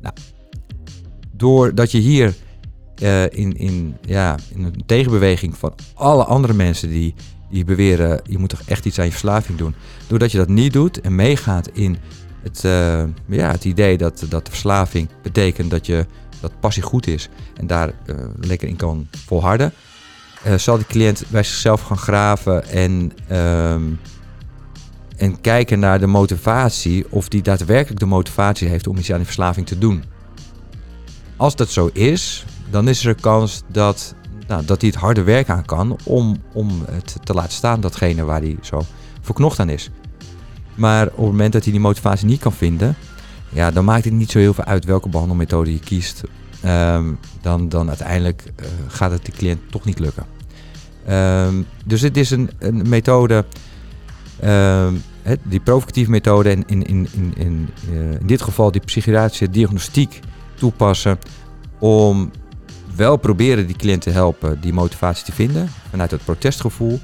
Nou, 0.00 0.14
doordat 1.32 1.90
je 1.90 1.98
hier 1.98 2.34
uh, 3.02 3.22
in, 3.22 3.56
in, 3.56 3.96
ja, 4.06 4.36
in 4.54 4.64
een 4.64 4.82
tegenbeweging 4.86 5.56
van 5.56 5.74
alle 5.94 6.24
andere 6.24 6.52
mensen 6.52 6.88
die, 6.88 7.14
die 7.52 7.64
beweren, 7.64 8.20
je 8.24 8.38
moet 8.38 8.48
toch 8.48 8.62
echt 8.66 8.84
iets 8.84 8.98
aan 8.98 9.04
je 9.04 9.10
verslaving 9.10 9.58
doen. 9.58 9.74
Doordat 10.06 10.32
je 10.32 10.38
dat 10.38 10.48
niet 10.48 10.72
doet 10.72 11.00
en 11.00 11.14
meegaat 11.14 11.68
in 11.68 11.96
het, 12.42 12.64
uh, 12.64 13.04
ja, 13.26 13.50
het 13.50 13.64
idee 13.64 13.98
dat, 13.98 14.26
dat 14.28 14.48
verslaving 14.48 15.08
betekent 15.22 15.70
dat, 15.70 15.86
je, 15.86 16.06
dat 16.40 16.60
passie 16.60 16.82
goed 16.82 17.06
is 17.06 17.28
en 17.56 17.66
daar 17.66 17.88
uh, 17.88 18.16
lekker 18.40 18.68
in 18.68 18.76
kan 18.76 19.08
volharden, 19.26 19.72
zal 20.56 20.76
die 20.76 20.86
cliënt 20.86 21.24
bij 21.28 21.42
zichzelf 21.42 21.82
gaan 21.82 21.98
graven 21.98 22.68
en, 22.68 23.12
ehm, 23.28 23.82
en 25.16 25.40
kijken 25.40 25.78
naar 25.78 26.00
de 26.00 26.06
motivatie, 26.06 27.04
of 27.10 27.28
die 27.28 27.42
daadwerkelijk 27.42 28.00
de 28.00 28.06
motivatie 28.06 28.68
heeft 28.68 28.86
om 28.86 28.96
iets 28.96 29.10
aan 29.10 29.16
die 29.16 29.24
verslaving 29.24 29.66
te 29.66 29.78
doen. 29.78 30.04
Als 31.36 31.56
dat 31.56 31.68
zo 31.68 31.90
is, 31.92 32.44
dan 32.70 32.88
is 32.88 33.04
er 33.04 33.08
een 33.08 33.20
kans 33.20 33.62
dat, 33.68 34.14
nou, 34.52 34.64
dat 34.64 34.80
hij 34.80 34.90
het 34.90 35.00
harde 35.00 35.22
werk 35.22 35.48
aan 35.48 35.64
kan 35.64 35.96
om, 36.04 36.36
om 36.52 36.70
het 36.90 37.16
te 37.24 37.34
laten 37.34 37.52
staan, 37.52 37.80
datgene 37.80 38.24
waar 38.24 38.40
hij 38.40 38.56
zo 38.60 38.82
verknocht 39.20 39.58
aan 39.58 39.68
is. 39.68 39.90
Maar 40.74 41.06
op 41.06 41.16
het 41.16 41.26
moment 41.26 41.52
dat 41.52 41.62
hij 41.62 41.72
die 41.72 41.80
motivatie 41.80 42.26
niet 42.26 42.40
kan 42.40 42.52
vinden, 42.52 42.96
ja, 43.48 43.70
dan 43.70 43.84
maakt 43.84 44.04
het 44.04 44.12
niet 44.12 44.30
zo 44.30 44.38
heel 44.38 44.54
veel 44.54 44.64
uit 44.64 44.84
welke 44.84 45.08
behandelmethode 45.08 45.72
je 45.72 45.78
kiest. 45.78 46.22
Um, 46.64 47.18
dan, 47.40 47.68
dan 47.68 47.88
uiteindelijk 47.88 48.44
uh, 48.60 48.66
gaat 48.86 49.10
het 49.10 49.26
de 49.26 49.32
cliënt 49.32 49.60
toch 49.70 49.84
niet 49.84 49.98
lukken. 49.98 50.26
Um, 51.10 51.66
dus 51.84 52.00
het 52.00 52.16
is 52.16 52.30
een, 52.30 52.50
een 52.58 52.88
methode, 52.88 53.44
um, 54.44 55.02
die 55.42 55.60
provocatieve 55.60 56.10
methode, 56.10 56.50
en 56.50 56.66
in, 56.66 56.86
in, 56.86 57.08
in, 57.12 57.32
in, 57.36 57.68
uh, 57.90 58.12
in 58.12 58.26
dit 58.26 58.42
geval 58.42 58.70
die 58.70 58.80
psychiatrische 58.80 59.50
diagnostiek 59.50 60.20
toepassen 60.54 61.18
om 61.78 62.30
wel 62.96 63.16
proberen 63.16 63.66
die 63.66 63.76
cliënt 63.76 64.02
te 64.02 64.10
helpen 64.10 64.60
die 64.60 64.72
motivatie 64.72 65.24
te 65.24 65.32
vinden 65.32 65.68
vanuit 65.90 66.10
het 66.10 66.24
protestgevoel. 66.24 67.00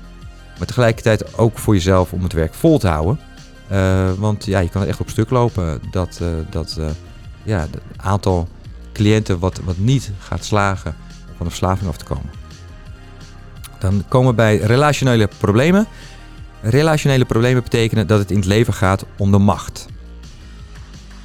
Maar 0.59 0.66
tegelijkertijd 0.66 1.37
ook 1.38 1.59
voor 1.59 1.74
jezelf 1.74 2.12
om 2.12 2.22
het 2.22 2.33
werk 2.33 2.55
vol 2.55 2.79
te 2.79 2.88
houden. 2.88 3.20
Uh, 3.72 4.12
want 4.12 4.44
ja, 4.44 4.59
je 4.59 4.68
kan 4.68 4.85
echt 4.85 5.01
op 5.01 5.09
stuk 5.09 5.31
lopen 5.31 5.81
dat, 5.90 6.18
uh, 6.22 6.29
dat 6.51 6.77
uh, 6.79 6.87
ja, 7.42 7.61
het 7.61 7.79
aantal 7.96 8.48
cliënten 8.92 9.38
wat, 9.38 9.61
wat 9.64 9.79
niet 9.79 10.11
gaat 10.18 10.44
slagen 10.44 10.94
van 11.37 11.46
de 11.46 11.51
verslaving 11.51 11.88
af 11.88 11.96
te 11.96 12.05
komen. 12.05 12.31
Dan 13.79 14.05
komen 14.09 14.31
we 14.31 14.35
bij 14.35 14.57
relationele 14.57 15.29
problemen. 15.38 15.87
Relationele 16.61 17.24
problemen 17.24 17.62
betekenen 17.62 18.07
dat 18.07 18.18
het 18.18 18.31
in 18.31 18.37
het 18.37 18.46
leven 18.46 18.74
gaat 18.74 19.05
om 19.16 19.31
de 19.31 19.38
macht. 19.38 19.87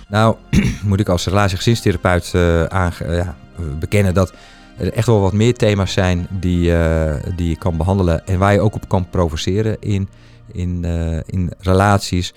Nou, 0.07 0.35
moet 0.83 0.99
ik 0.99 1.09
als 1.09 1.25
relatiegezinstherapeut 1.25 2.29
ja, 2.31 3.35
bekennen 3.79 4.13
dat 4.13 4.33
er 4.77 4.93
echt 4.93 5.07
wel 5.07 5.19
wat 5.19 5.33
meer 5.33 5.53
thema's 5.53 5.93
zijn 5.93 6.27
die, 6.39 6.71
uh, 6.71 7.13
die 7.35 7.49
je 7.49 7.57
kan 7.57 7.77
behandelen 7.77 8.27
en 8.27 8.39
waar 8.39 8.53
je 8.53 8.61
ook 8.61 8.75
op 8.75 8.87
kan 8.87 9.09
provoceren 9.09 9.77
in, 9.79 10.09
in, 10.51 10.83
uh, 10.85 11.17
in 11.25 11.51
relaties. 11.59 12.33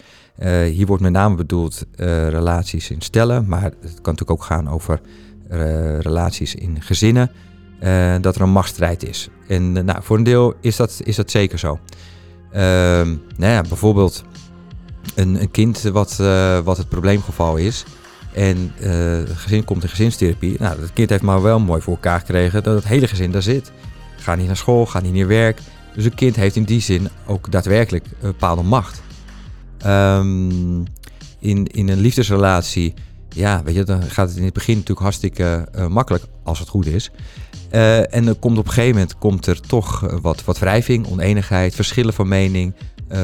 Hier 0.71 0.87
wordt 0.87 1.03
met 1.03 1.13
name 1.13 1.35
bedoeld 1.35 1.85
relaties 2.29 2.91
in 2.91 3.01
stellen, 3.01 3.49
maar 3.49 3.63
het 3.63 3.75
kan 3.81 4.15
natuurlijk 4.15 4.31
ook 4.31 4.45
gaan 4.45 4.69
over 4.69 5.01
relaties 6.01 6.55
in 6.55 6.83
gezinnen. 6.83 7.31
dat 8.21 8.37
er 8.37 8.43
een 8.43 8.51
machtsstrijd 8.51 9.09
is. 9.09 9.29
En 9.49 9.73
nou, 9.73 10.03
voor 10.03 10.17
een 10.17 10.23
deel 10.23 10.55
is 10.61 10.77
dat, 10.77 11.01
is 11.05 11.17
dat 11.17 11.31
zeker 11.31 11.59
zo. 11.59 11.79
Ehm, 12.53 13.09
nou 13.37 13.53
ja, 13.53 13.61
bijvoorbeeld 13.61 14.25
een, 15.15 15.41
een 15.41 15.51
kind 15.51 15.83
wat, 15.83 16.17
wat 16.65 16.77
het 16.77 16.89
probleemgeval 16.89 17.57
is. 17.57 17.85
En 18.37 18.73
uh, 18.81 18.91
het 19.29 19.37
gezin 19.37 19.65
komt 19.65 19.83
in 19.83 19.89
gezinstherapie. 19.89 20.57
Nou, 20.59 20.81
het 20.81 20.93
kind 20.93 21.11
heeft 21.11 21.23
maar 21.23 21.43
wel 21.43 21.61
mooi 21.61 21.83
voor 21.83 21.95
elkaar 21.95 22.19
gekregen 22.19 22.63
dat 22.63 22.75
het 22.75 22.85
hele 22.87 23.09
gezin 23.09 23.31
daar 23.31 23.43
zit. 23.43 23.73
Gaat 24.17 24.37
niet 24.37 24.47
naar 24.47 24.57
school, 24.57 24.87
gaat 24.87 25.03
niet 25.03 25.15
naar 25.15 25.27
werk. 25.27 25.61
Dus 25.95 26.05
een 26.05 26.15
kind 26.15 26.37
heeft 26.37 26.57
in 26.57 26.65
die 26.65 26.81
zin 26.81 27.09
ook 27.27 27.53
daadwerkelijk 27.53 28.05
een 28.05 28.31
bepaalde 28.31 28.63
macht. 28.63 29.03
Um, 29.87 30.83
in, 31.39 31.67
in 31.67 31.89
een 31.89 32.01
liefdesrelatie, 32.01 32.95
ja, 33.29 33.63
weet 33.63 33.75
je, 33.75 33.85
dan 33.85 34.03
gaat 34.03 34.29
het 34.29 34.37
in 34.37 34.45
het 34.45 34.55
begin 34.55 34.75
natuurlijk 34.75 35.01
hartstikke 35.01 35.69
uh, 35.77 35.87
makkelijk 35.87 36.25
als 36.43 36.59
het 36.59 36.69
goed 36.69 36.87
is. 36.87 37.11
Uh, 37.73 38.15
en 38.15 38.29
er 38.29 38.35
komt 38.35 38.59
op 38.59 38.67
een 38.67 38.73
gegeven 38.73 38.95
moment 38.95 39.19
komt 39.19 39.47
er 39.47 39.61
toch 39.61 40.19
wat, 40.21 40.45
wat 40.45 40.59
wrijving, 40.59 41.07
oneenigheid, 41.07 41.75
verschillen 41.75 42.15
van 42.15 42.29
mening, 42.29 42.75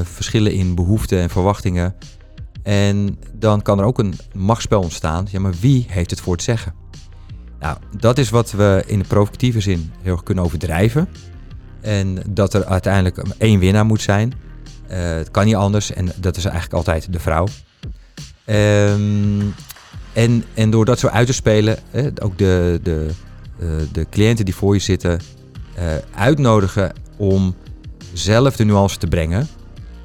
verschillen 0.02 0.52
in 0.52 0.74
behoeften 0.74 1.18
en 1.18 1.30
verwachtingen. 1.30 1.94
En 2.62 3.18
dan 3.32 3.62
kan 3.62 3.78
er 3.78 3.84
ook 3.84 3.98
een 3.98 4.14
machtsspel 4.34 4.80
ontstaan. 4.80 5.26
Ja, 5.30 5.40
maar 5.40 5.54
wie 5.60 5.86
heeft 5.88 6.10
het 6.10 6.20
voor 6.20 6.32
het 6.32 6.42
zeggen? 6.42 6.74
Nou, 7.60 7.76
dat 7.98 8.18
is 8.18 8.30
wat 8.30 8.50
we 8.50 8.82
in 8.86 8.98
de 8.98 9.04
provocatieve 9.04 9.60
zin 9.60 9.92
heel 10.02 10.12
erg 10.12 10.22
kunnen 10.22 10.44
overdrijven. 10.44 11.08
En 11.80 12.22
dat 12.28 12.54
er 12.54 12.64
uiteindelijk 12.64 13.16
één 13.38 13.58
winnaar 13.58 13.86
moet 13.86 14.02
zijn. 14.02 14.32
Uh, 14.90 14.98
het 14.98 15.30
kan 15.30 15.44
niet 15.44 15.54
anders 15.54 15.92
en 15.92 16.08
dat 16.20 16.36
is 16.36 16.44
eigenlijk 16.44 16.74
altijd 16.74 17.12
de 17.12 17.20
vrouw. 17.20 17.46
Um, 18.46 19.54
en, 20.12 20.44
en 20.54 20.70
door 20.70 20.84
dat 20.84 20.98
zo 20.98 21.06
uit 21.06 21.26
te 21.26 21.32
spelen, 21.32 21.78
eh, 21.90 22.06
ook 22.22 22.38
de, 22.38 22.80
de, 22.82 23.08
uh, 23.58 23.68
de 23.92 24.06
cliënten 24.10 24.44
die 24.44 24.54
voor 24.54 24.74
je 24.74 24.80
zitten, 24.80 25.20
uitnodigen 26.14 26.92
om 27.16 27.54
zelf 28.12 28.56
de 28.56 28.64
nuance 28.64 28.98
te 28.98 29.06
brengen 29.06 29.48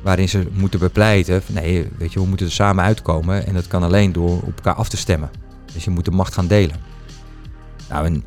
waarin 0.02 0.30
ze 0.30 0.48
moeten 0.54 0.80
bepleiten. 0.80 1.42
Nee, 1.48 1.88
weet 1.98 2.14
je, 2.14 2.20
we 2.20 2.28
moeten 2.28 2.46
er 2.46 2.52
samen 2.52 2.84
uitkomen. 2.84 3.46
En 3.46 3.54
dat 3.54 3.68
kan 3.68 3.84
alleen 3.84 4.12
door 4.12 4.42
op 4.42 4.56
elkaar 4.56 4.74
af 4.74 4.90
te 4.90 4.98
stemmen. 4.98 5.30
Dus 5.74 5.84
je 5.84 5.90
moet 5.90 6.06
de 6.06 6.12
macht 6.12 6.34
gaan 6.34 6.48
delen. 6.48 6.76
Nou, 7.90 8.06
en 8.06 8.24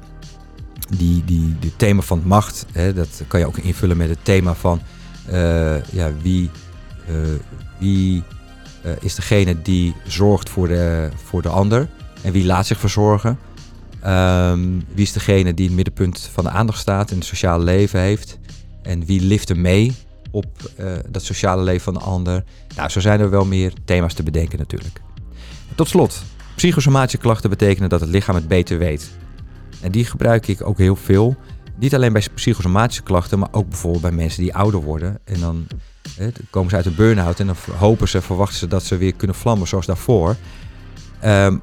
die, 0.96 1.24
die, 1.24 1.56
die 1.58 1.76
thema 1.76 2.00
van 2.02 2.22
macht, 2.24 2.66
hè, 2.72 2.94
dat 2.94 3.22
kan 3.26 3.40
je 3.40 3.46
ook 3.46 3.56
invullen 3.56 3.96
met 3.96 4.08
het 4.08 4.18
thema 4.22 4.54
van 4.54 4.80
uh, 5.30 5.84
ja, 5.84 6.10
wie, 6.22 6.50
uh, 7.10 7.16
wie 7.78 8.22
uh, 8.86 8.92
is 9.00 9.14
degene 9.14 9.62
die 9.62 9.94
zorgt 10.06 10.50
voor 10.50 10.68
de, 10.68 11.08
voor 11.24 11.42
de 11.42 11.48
ander 11.48 11.88
en 12.22 12.32
wie 12.32 12.44
laat 12.44 12.66
zich 12.66 12.78
verzorgen. 12.78 13.38
Um, 14.06 14.84
wie 14.94 15.04
is 15.04 15.12
degene 15.12 15.54
die 15.54 15.68
in 15.68 15.76
het 15.76 15.86
middenpunt 15.86 16.30
van 16.32 16.44
de 16.44 16.50
aandacht 16.50 16.78
staat 16.78 17.10
en 17.10 17.16
het 17.16 17.24
sociale 17.24 17.64
leven 17.64 18.00
heeft. 18.00 18.38
En 18.82 19.04
wie 19.04 19.20
lift 19.20 19.50
er 19.50 19.58
mee 19.58 19.94
op 20.30 20.46
uh, 20.80 20.92
dat 21.08 21.24
sociale 21.24 21.62
leven 21.62 21.82
van 21.82 21.94
de 21.94 22.00
ander. 22.00 22.44
Nou, 22.76 22.88
zo 22.88 23.00
zijn 23.00 23.20
er 23.20 23.30
wel 23.30 23.44
meer 23.44 23.72
thema's 23.84 24.14
te 24.14 24.22
bedenken 24.22 24.58
natuurlijk. 24.58 25.00
Tot 25.74 25.88
slot, 25.88 26.22
psychosomatische 26.54 27.18
klachten 27.18 27.50
betekenen 27.50 27.88
dat 27.88 28.00
het 28.00 28.08
lichaam 28.08 28.34
het 28.34 28.48
beter 28.48 28.78
weet. 28.78 29.10
En 29.80 29.92
die 29.92 30.04
gebruik 30.04 30.48
ik 30.48 30.66
ook 30.66 30.78
heel 30.78 30.96
veel. 30.96 31.36
Niet 31.78 31.94
alleen 31.94 32.12
bij 32.12 32.26
psychosomatische 32.34 33.02
klachten, 33.02 33.38
maar 33.38 33.48
ook 33.52 33.68
bijvoorbeeld 33.68 34.02
bij 34.02 34.12
mensen 34.12 34.42
die 34.42 34.54
ouder 34.54 34.80
worden. 34.80 35.18
En 35.24 35.40
dan 35.40 35.66
komen 36.50 36.70
ze 36.70 36.76
uit 36.76 36.86
een 36.86 36.94
burn-out 36.94 37.40
en 37.40 37.46
dan 37.46 37.56
hopen 37.78 38.08
ze, 38.08 38.20
verwachten 38.20 38.58
ze 38.58 38.66
dat 38.66 38.84
ze 38.84 38.96
weer 38.96 39.14
kunnen 39.14 39.36
vlammen 39.36 39.68
zoals 39.68 39.86
daarvoor. 39.86 40.36
Um, 41.24 41.62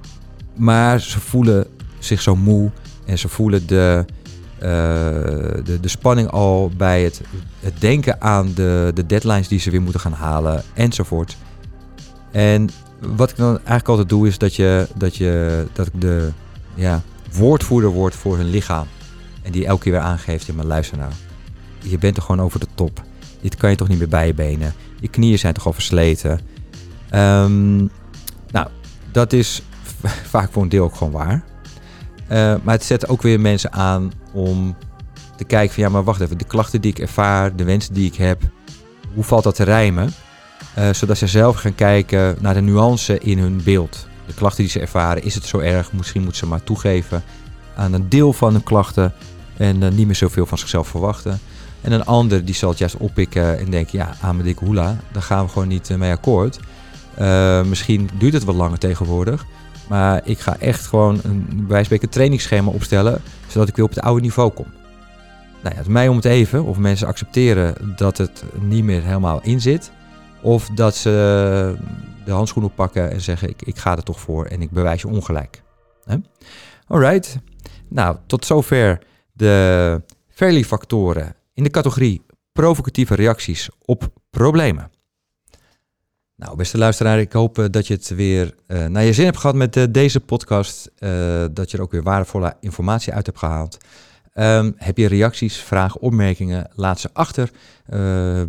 maar 0.56 1.02
ze 1.02 1.20
voelen 1.20 1.68
zich 2.00 2.22
zo 2.22 2.36
moe 2.36 2.72
en 3.06 3.18
ze 3.18 3.28
voelen 3.28 3.68
de, 3.68 4.06
de, 4.60 5.78
de 5.82 5.88
spanning 5.88 6.30
al 6.30 6.72
bij 6.78 7.04
het, 7.04 7.22
het 7.60 7.82
denken 7.82 8.22
aan 8.22 8.54
de, 8.54 8.91
de 8.93 9.06
deadlines 9.06 9.48
die 9.48 9.60
ze 9.60 9.72
weer 9.72 9.82
moeten 9.82 10.02
gaan 10.02 10.13
halen 10.13 10.63
enzovoort. 10.74 11.38
En 12.32 12.70
wat 13.00 13.30
ik 13.30 13.36
dan 13.36 13.56
eigenlijk 13.56 13.88
altijd 13.88 14.10
doe 14.10 14.28
is 14.28 14.38
dat, 14.38 14.56
je, 14.56 14.88
dat, 14.96 15.15
je, 15.15 15.65
dat 15.74 15.88
ik 15.88 16.02
de 16.02 16.32
ja, 16.74 17.02
woordvoerder 17.34 17.89
word 17.89 18.15
voor 18.15 18.38
hun 18.38 18.50
lichaam. 18.50 18.88
En 19.41 19.52
die 19.52 19.65
elke 19.65 19.84
keer 19.84 19.91
weer 19.91 20.02
aangeeft, 20.02 20.46
ja 20.46 20.54
maar 20.54 20.65
luister 20.65 20.98
nou, 20.98 21.12
je 21.82 21.98
bent 21.98 22.17
er 22.17 22.24
gewoon 22.24 22.41
over 22.41 22.60
de 22.60 22.67
top. 22.76 23.04
Dit 23.41 23.56
kan 23.56 23.70
je 23.70 23.76
toch 23.76 23.88
niet 23.88 23.98
meer 23.98 24.08
bij 24.08 24.28
je 24.28 24.34
benen. 24.34 24.74
Je 25.00 25.08
knieën 25.08 25.39
zijn 25.39 25.54
toch 25.54 25.65
al 25.65 25.74
versleten. 25.74 26.39
Um, 27.12 27.89
nou, 28.52 28.67
dat 29.12 29.34
is 29.34 29.62
vaak 30.34 30.52
voor 30.52 30.63
een 30.63 30.70
deel 30.70 30.84
ook 30.84 30.96
gewoon 30.96 31.13
waar. 31.13 31.43
Uh, 32.32 32.56
maar 32.63 32.74
het 32.74 32.84
zet 32.84 33.08
ook 33.08 33.22
weer 33.22 33.39
mensen 33.39 33.72
aan 33.72 34.12
om 34.38 34.76
te 35.36 35.43
kijken 35.43 35.73
van 35.73 35.84
ja, 35.84 35.89
maar 35.89 36.04
wacht 36.04 36.21
even, 36.21 36.38
de 36.38 36.45
klachten 36.45 36.82
die 36.82 36.91
ik 36.91 37.00
ervaar, 37.00 37.56
de 37.56 37.63
wensen 37.63 37.93
die 37.93 38.06
ik 38.06 38.15
heb, 38.15 38.41
hoe 39.13 39.23
valt 39.23 39.43
dat 39.43 39.56
te 39.56 39.63
rijmen? 39.63 40.13
Uh, 40.78 40.93
zodat 40.93 41.17
ze 41.17 41.28
zelf 41.28 41.56
gaan 41.56 41.76
kijken 41.76 42.36
naar 42.39 42.54
de 42.54 42.62
nuance 42.62 43.19
in 43.19 43.38
hun 43.38 43.62
beeld. 43.63 44.08
De 44.26 44.34
klachten 44.34 44.63
die 44.63 44.71
ze 44.71 44.80
ervaren, 44.80 45.23
is 45.23 45.36
het 45.36 45.45
zo 45.45 45.60
erg? 45.60 45.93
Misschien 45.93 46.21
moeten 46.21 46.39
ze 46.39 46.45
maar 46.45 46.63
toegeven 46.63 47.23
aan 47.76 47.93
een 47.93 48.10
deel 48.10 48.34
van 48.34 48.52
hun 48.52 48.63
klachten 48.63 49.13
en 49.58 49.82
uh, 49.82 49.89
niet 49.89 50.06
meer 50.06 50.15
zoveel 50.15 50.45
van 50.45 50.58
zichzelf 50.58 50.88
verwachten. 50.88 51.39
En 51.82 51.91
een 51.91 52.06
ander 52.06 52.45
die 52.45 52.56
zal 52.56 52.69
het 52.69 52.78
juist 52.78 52.97
oppikken 52.97 53.60
en 53.60 53.69
denken, 53.71 53.97
ja, 53.97 54.15
aan 54.21 54.36
mijn 54.36 54.47
dikke 54.47 54.73
daar 55.12 55.21
gaan 55.21 55.45
we 55.45 55.52
gewoon 55.52 55.67
niet 55.67 55.97
mee 55.97 56.12
akkoord. 56.12 56.60
Uh, 57.20 57.64
misschien 57.64 58.10
duurt 58.18 58.34
het 58.34 58.44
wat 58.44 58.56
langer 58.56 58.78
tegenwoordig. 58.78 59.46
Maar 59.90 60.22
ik 60.24 60.40
ga 60.40 60.58
echt 60.60 60.86
gewoon 60.86 61.20
een, 61.24 61.68
een 61.70 62.10
trainingsschema 62.10 62.72
opstellen, 62.72 63.22
zodat 63.48 63.68
ik 63.68 63.76
weer 63.76 63.86
op 63.86 63.94
het 63.94 64.04
oude 64.04 64.22
niveau 64.22 64.52
kom. 64.52 64.66
Nou 65.62 65.76
ja, 65.76 65.82
het 65.82 65.88
mij 65.88 66.08
om 66.08 66.16
het 66.16 66.26
even 66.26 66.64
of 66.64 66.78
mensen 66.78 67.08
accepteren 67.08 67.94
dat 67.96 68.18
het 68.18 68.44
niet 68.60 68.84
meer 68.84 69.04
helemaal 69.04 69.40
in 69.44 69.62
zit. 69.62 69.92
Of 70.42 70.70
dat 70.70 70.96
ze 70.96 71.76
de 72.26 72.32
handschoen 72.32 72.64
oppakken 72.64 73.12
en 73.12 73.22
zeggen: 73.22 73.50
ik, 73.50 73.62
ik 73.62 73.78
ga 73.78 73.96
er 73.96 74.04
toch 74.04 74.20
voor 74.20 74.46
en 74.46 74.62
ik 74.62 74.72
bewijs 74.72 75.02
je 75.02 75.08
ongelijk. 75.08 75.64
Alright. 76.88 77.40
Nou, 77.88 78.18
tot 78.28 78.46
zover 78.46 79.00
de 79.34 80.02
Fairly-factoren 80.30 81.36
in 81.54 81.64
de 81.64 81.70
categorie 81.70 82.26
provocatieve 82.52 83.16
reacties 83.16 83.70
op 83.86 84.12
problemen. 84.30 84.92
Nou, 86.38 86.56
beste 86.56 86.78
luisteraar, 86.78 87.19
ik 87.19 87.34
hoop 87.34 87.60
eh, 87.60 87.65
dat 87.69 87.88
je 87.88 87.93
het 87.93 88.10
weer 88.10 88.56
uh, 88.67 88.86
naar 88.86 89.04
je 89.04 89.13
zin 89.13 89.26
hebt 89.26 89.38
gehad 89.38 89.56
met 89.56 89.76
uh, 89.76 89.84
deze 89.89 90.19
podcast. 90.19 90.91
Dat 91.52 91.71
je 91.71 91.78
er 91.78 91.84
ook 91.84 91.91
weer 91.91 92.04
waardevolle 92.04 92.56
informatie 92.60 93.13
uit 93.13 93.26
hebt 93.26 93.38
gehaald. 93.38 93.78
Um, 94.34 94.73
heb 94.76 94.97
je 94.97 95.08
reacties, 95.08 95.58
vragen, 95.58 96.02
opmerkingen? 96.02 96.69
Laat 96.76 97.00
ze 97.00 97.10
achter 97.13 97.52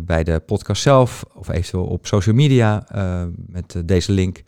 bij 0.01 0.23
de 0.23 0.41
podcast 0.45 0.81
zelf 0.81 1.25
of 1.33 1.47
eventueel 1.49 1.85
op 1.85 2.07
social 2.07 2.35
media 2.35 2.87
met 3.47 3.81
deze 3.85 4.11
link. 4.11 4.43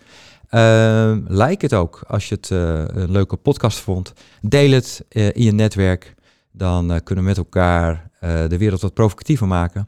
Ehm, 0.49 1.21
like 1.27 1.65
het 1.65 1.73
ook 1.73 2.03
als 2.07 2.29
je 2.29 2.35
het 2.35 2.49
een 2.49 3.11
leuke 3.11 3.35
podcast 3.35 3.79
vond. 3.79 4.13
Deel 4.41 4.71
het 4.71 5.05
in 5.09 5.43
je 5.43 5.51
netwerk. 5.51 6.15
Dan 6.51 7.01
kunnen 7.03 7.23
we 7.23 7.29
met 7.29 7.37
elkaar 7.37 8.09
de 8.19 8.57
wereld 8.57 8.81
wat 8.81 8.93
provocatiever 8.93 9.47
maken. 9.47 9.87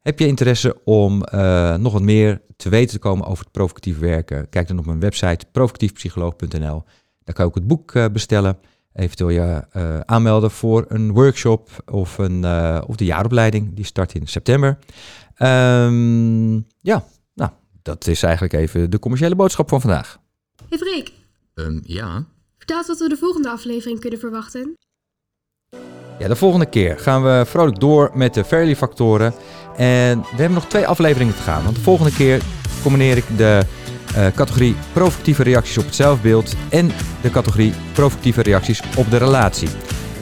Heb 0.00 0.18
je 0.18 0.26
interesse 0.26 0.76
om 0.84 1.22
uh, 1.34 1.74
nog 1.76 1.92
wat 1.92 2.02
meer 2.02 2.42
te 2.56 2.68
weten 2.68 2.90
te 2.90 2.98
komen 2.98 3.26
over 3.26 3.44
het 3.44 3.52
provocatief 3.52 3.98
werken? 3.98 4.48
Kijk 4.48 4.68
dan 4.68 4.78
op 4.78 4.86
mijn 4.86 5.00
website 5.00 5.46
provocatiefpsycholoog.nl. 5.52 6.82
Daar 7.24 7.34
kan 7.34 7.44
je 7.44 7.50
ook 7.50 7.54
het 7.54 7.66
boek 7.66 7.94
uh, 7.94 8.04
bestellen. 8.12 8.58
Eventueel 8.92 9.30
je 9.30 9.64
uh, 9.76 10.00
aanmelden 10.00 10.50
voor 10.50 10.84
een 10.88 11.12
workshop 11.12 11.82
of, 11.90 12.18
een, 12.18 12.44
of 12.86 12.96
de 12.96 13.04
jaaropleiding. 13.04 13.74
Die 13.74 13.84
start 13.84 14.14
in 14.14 14.26
september. 14.26 14.78
Um, 15.38 16.66
ja, 16.80 17.04
nou, 17.34 17.50
dat 17.82 18.06
is 18.06 18.22
eigenlijk 18.22 18.52
even 18.52 18.90
de 18.90 18.98
commerciële 18.98 19.36
boodschap 19.36 19.68
van 19.68 19.80
vandaag. 19.80 20.18
Hey 20.68 20.78
Freek. 20.78 21.12
Um, 21.54 21.80
ja? 21.82 22.26
Vertel 22.56 22.82
wat 22.86 22.98
we 22.98 23.08
de 23.08 23.16
volgende 23.16 23.50
aflevering 23.50 24.00
kunnen 24.00 24.18
verwachten. 24.18 24.76
Ja, 26.20 26.28
de 26.28 26.36
volgende 26.36 26.66
keer 26.66 26.98
gaan 26.98 27.22
we 27.22 27.44
vrolijk 27.46 27.80
door 27.80 28.10
met 28.14 28.34
de 28.34 28.44
Fairly-factoren. 28.44 29.34
En 29.76 30.18
we 30.18 30.36
hebben 30.36 30.52
nog 30.52 30.66
twee 30.66 30.86
afleveringen 30.86 31.34
te 31.34 31.42
gaan. 31.42 31.62
Want 31.64 31.76
de 31.76 31.82
volgende 31.82 32.12
keer 32.12 32.40
combineer 32.82 33.16
ik 33.16 33.24
de 33.36 33.60
uh, 34.16 34.26
categorie 34.34 34.76
provocatieve 34.92 35.42
reacties 35.42 35.78
op 35.78 35.84
het 35.84 35.94
zelfbeeld 35.94 36.54
en 36.68 36.92
de 37.20 37.30
categorie 37.30 37.72
provocatieve 37.92 38.42
reacties 38.42 38.82
op 38.96 39.10
de 39.10 39.16
relatie. 39.16 39.68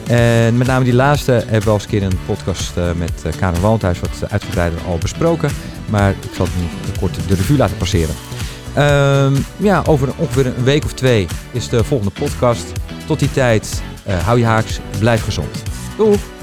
En 0.07 0.57
met 0.57 0.67
name 0.67 0.83
die 0.83 0.93
laatste 0.93 1.31
hebben 1.31 1.61
we 1.61 1.67
al 1.69 1.73
eens 1.73 1.83
een 1.83 1.89
keer 1.89 2.01
in 2.01 2.11
een 2.11 2.25
podcast 2.25 2.77
uh, 2.77 2.91
met 2.91 3.23
uh, 3.25 3.31
Karen 3.37 3.61
Waldhuis 3.61 3.99
wat 3.99 4.31
uitgebreider 4.31 4.79
al 4.87 4.97
besproken. 4.97 5.49
Maar 5.89 6.09
ik 6.09 6.33
zal 6.33 6.45
het 6.45 6.55
nu 6.55 6.91
kort 6.99 7.15
de 7.27 7.35
revue 7.35 7.57
laten 7.57 7.77
passeren. 7.77 8.15
Uh, 8.77 9.39
ja, 9.57 9.83
over 9.85 10.09
ongeveer 10.15 10.45
een 10.45 10.63
week 10.63 10.85
of 10.85 10.93
twee 10.93 11.27
is 11.51 11.69
de 11.69 11.83
volgende 11.83 12.13
podcast. 12.19 12.71
Tot 13.05 13.19
die 13.19 13.31
tijd, 13.31 13.81
hou 14.23 14.39
je 14.39 14.45
haaks, 14.45 14.79
blijf 14.99 15.23
gezond. 15.23 15.63
Doeg! 15.99 16.38